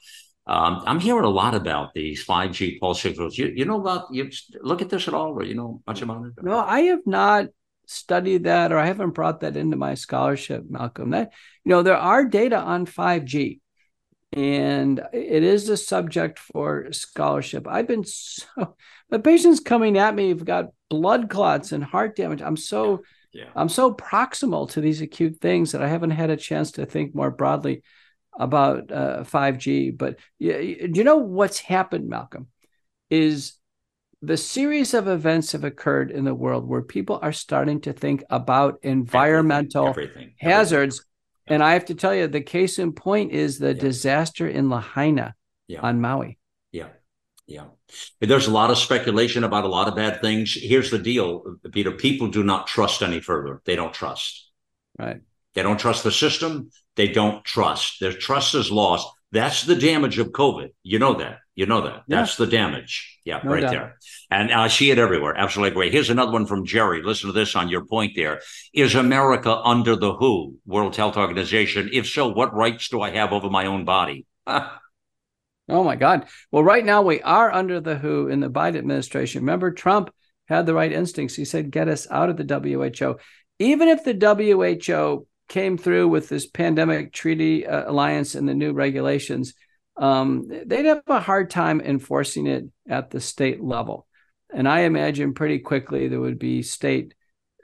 [0.52, 3.38] Um, I'm hearing a lot about these 5G pulse signals.
[3.38, 4.30] You, you know about, you
[4.60, 6.34] look at this at all, or you know much about it?
[6.44, 7.46] No, I have not
[7.86, 11.12] studied that, or I haven't brought that into my scholarship, Malcolm.
[11.12, 11.32] That,
[11.64, 13.62] you know, there are data on 5G
[14.34, 17.66] and it is a subject for scholarship.
[17.68, 18.76] I've been so
[19.10, 22.42] the patients coming at me have got blood clots and heart damage.
[22.42, 23.46] I'm so yeah.
[23.56, 27.16] I'm so proximal to these acute things that I haven't had a chance to think
[27.16, 27.84] more broadly
[28.38, 29.98] about uh, 5G.
[29.98, 32.48] But yeah, do you know what's happened, Malcolm?
[33.10, 33.54] Is
[34.22, 38.24] the series of events have occurred in the world where people are starting to think
[38.30, 41.12] about environmental everything, everything, hazards everything
[41.52, 43.82] and I have to tell you, the case in point is the yeah.
[43.82, 45.36] disaster in Lahaina
[45.68, 45.82] yeah.
[45.82, 46.38] on Maui.
[46.72, 46.88] Yeah.
[47.48, 47.66] Yeah.
[48.22, 50.54] There's a lot of speculation about a lot of bad things.
[50.54, 53.62] Here's the deal, Peter people do not trust any further.
[53.66, 54.50] They don't trust.
[54.98, 55.20] Right.
[55.54, 56.70] They don't trust the system.
[56.96, 58.00] They don't trust.
[58.00, 59.08] Their trust is lost.
[59.32, 60.70] That's the damage of COVID.
[60.84, 61.40] You know that.
[61.56, 62.04] You know that.
[62.08, 62.18] Yeah.
[62.18, 63.20] That's the damage.
[63.24, 63.72] Yeah, no right doubt.
[63.72, 63.98] there.
[64.30, 65.36] And I see it everywhere.
[65.38, 65.94] Absolutely great.
[65.94, 67.04] Here's another one from Jerry.
[67.04, 68.42] Listen to this on your point there.
[68.74, 71.90] Is America under the WHO, World Health Organization?
[71.94, 74.26] If so, what rights do I have over my own body?
[74.48, 74.70] oh
[75.70, 76.26] my God.
[76.52, 79.42] Well, right now we are under the WHO in the Biden administration.
[79.42, 80.10] Remember, Trump
[80.48, 81.36] had the right instincts.
[81.36, 83.18] He said, get us out of the WHO.
[83.60, 88.72] Even if the WHO came through with this pandemic treaty uh, alliance and the new
[88.72, 89.54] regulations,
[89.98, 94.08] um, they'd have a hard time enforcing it at the state level.
[94.54, 97.14] And I imagine pretty quickly there would be state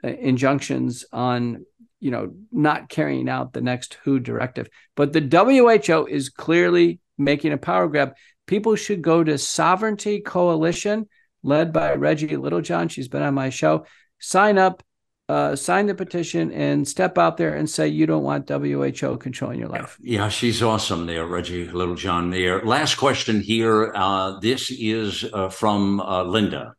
[0.04, 1.64] uh, injunctions on,
[1.98, 4.68] you know, not carrying out the next WHO directive.
[4.94, 8.12] But the WHO is clearly making a power grab.
[8.46, 11.08] People should go to Sovereignty Coalition,
[11.42, 12.88] led by Reggie Littlejohn.
[12.88, 13.86] She's been on my show.
[14.18, 14.82] Sign up
[15.28, 19.58] uh, sign the petition and step out there and say you don't want WHO controlling
[19.58, 19.98] your life.
[20.02, 22.62] Yeah, she's awesome there, Reggie Littlejohn there.
[22.62, 23.92] Last question here.
[23.94, 26.74] Uh, this is uh, from uh, Linda.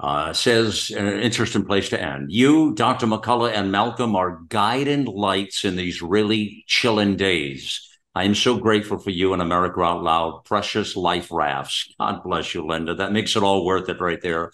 [0.00, 2.30] Uh, says an interesting place to end.
[2.30, 3.06] You, Dr.
[3.06, 7.80] McCullough, and Malcolm are guiding lights in these really chilling days.
[8.16, 11.94] I am so grateful for you and America Out Loud, precious life rafts.
[11.98, 12.96] God bless you, Linda.
[12.96, 14.50] That makes it all worth it right there.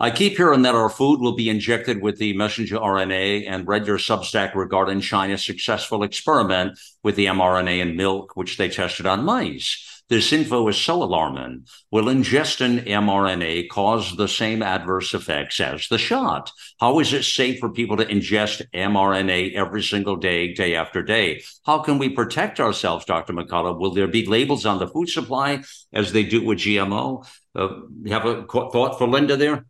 [0.00, 3.86] I keep hearing that our food will be injected with the messenger RNA and read
[3.86, 9.24] your Substack regarding China's successful experiment with the mRNA in milk, which they tested on
[9.24, 10.02] mice.
[10.08, 11.66] This info is so alarming.
[11.90, 16.50] Will ingesting mRNA cause the same adverse effects as the shot?
[16.80, 21.42] How is it safe for people to ingest mRNA every single day, day after day?
[21.64, 23.32] How can we protect ourselves, Dr.
[23.32, 23.78] McCullough?
[23.78, 25.62] Will there be labels on the food supply
[25.92, 27.24] as they do with GMO?
[27.54, 27.68] Uh,
[28.08, 29.64] have a thought for Linda there?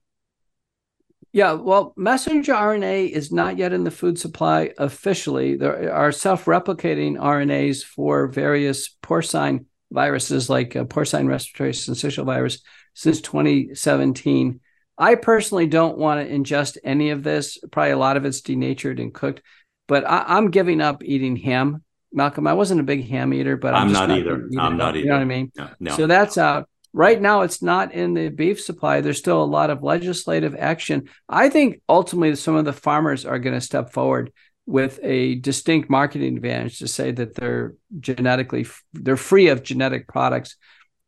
[1.33, 5.57] Yeah, well, messenger RNA is not yet in the food supply officially.
[5.57, 12.61] There are self replicating RNAs for various porcine viruses like uh, porcine respiratory syncytial virus
[12.95, 14.61] since 2017.
[14.99, 17.59] I personally don't want to ingest any of this.
[17.71, 19.41] Probably a lot of it's denatured and cooked,
[19.89, 21.83] but I, am giving up eating ham.
[22.13, 24.49] Malcolm, I wasn't a big ham eater, but I'm, I'm not, not, either.
[24.59, 24.99] I'm not either.
[24.99, 25.51] You know what I mean?
[25.57, 25.97] No, no.
[25.97, 26.69] So that's out.
[26.93, 29.01] Right now, it's not in the beef supply.
[29.01, 31.09] There's still a lot of legislative action.
[31.29, 34.33] I think ultimately some of the farmers are going to step forward
[34.67, 40.57] with a distinct marketing advantage to say that they're genetically they're free of genetic products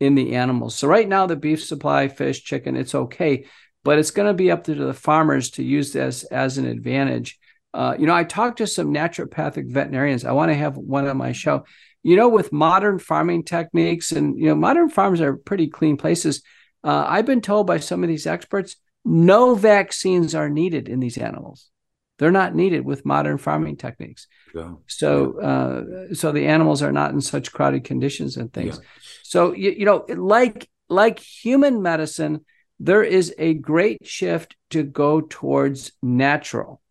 [0.00, 0.74] in the animals.
[0.74, 3.46] So right now, the beef supply, fish, chicken, it's okay,
[3.84, 7.38] but it's going to be up to the farmers to use this as an advantage.
[7.72, 10.24] Uh, you know, I talked to some naturopathic veterinarians.
[10.24, 11.64] I want to have one on my show
[12.04, 16.42] you know, with modern farming techniques and, you know, modern farms are pretty clean places.
[16.84, 18.76] Uh, I've been told by some of these experts,
[19.06, 21.70] no vaccines are needed in these animals.
[22.18, 24.28] They're not needed with modern farming techniques.
[24.54, 24.74] Yeah.
[24.86, 28.76] So, uh, so the animals are not in such crowded conditions and things.
[28.76, 28.88] Yeah.
[29.22, 32.44] So, you, you know, like like human medicine,
[32.78, 36.82] there is a great shift to go towards natural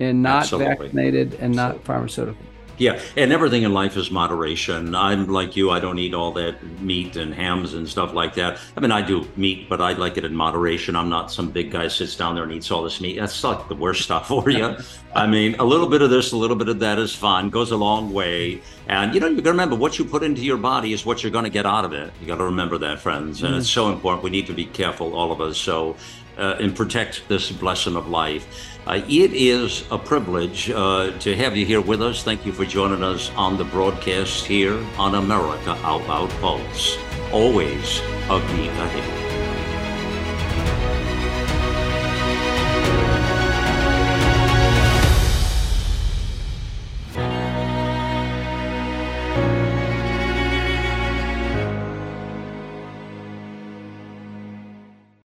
[0.00, 0.88] and not Absolutely.
[0.88, 1.56] vaccinated and Absolutely.
[1.56, 2.46] not pharmaceutical.
[2.78, 4.94] Yeah, and everything in life is moderation.
[4.94, 8.58] I'm like you, I don't eat all that meat and hams and stuff like that.
[8.76, 10.94] I mean, I do meat, but I like it in moderation.
[10.94, 13.18] I'm not some big guy sits down there and eats all this meat.
[13.18, 14.76] That's like the worst stuff for you.
[15.14, 17.72] I mean, a little bit of this, a little bit of that is fun, goes
[17.72, 18.62] a long way.
[18.86, 21.22] And you know, you got to remember what you put into your body is what
[21.22, 22.12] you're going to get out of it.
[22.20, 23.42] You got to remember that, friends.
[23.42, 23.60] And mm-hmm.
[23.60, 24.22] it's so important.
[24.22, 25.58] We need to be careful, all of us.
[25.58, 25.96] So,
[26.38, 28.77] uh, and protect this blessing of life.
[28.88, 32.22] Uh, it is a privilege uh, to have you here with us.
[32.22, 36.96] Thank you for joining us on the broadcast here on America Out Loud Pulse.
[37.30, 39.27] Always a beat ahead.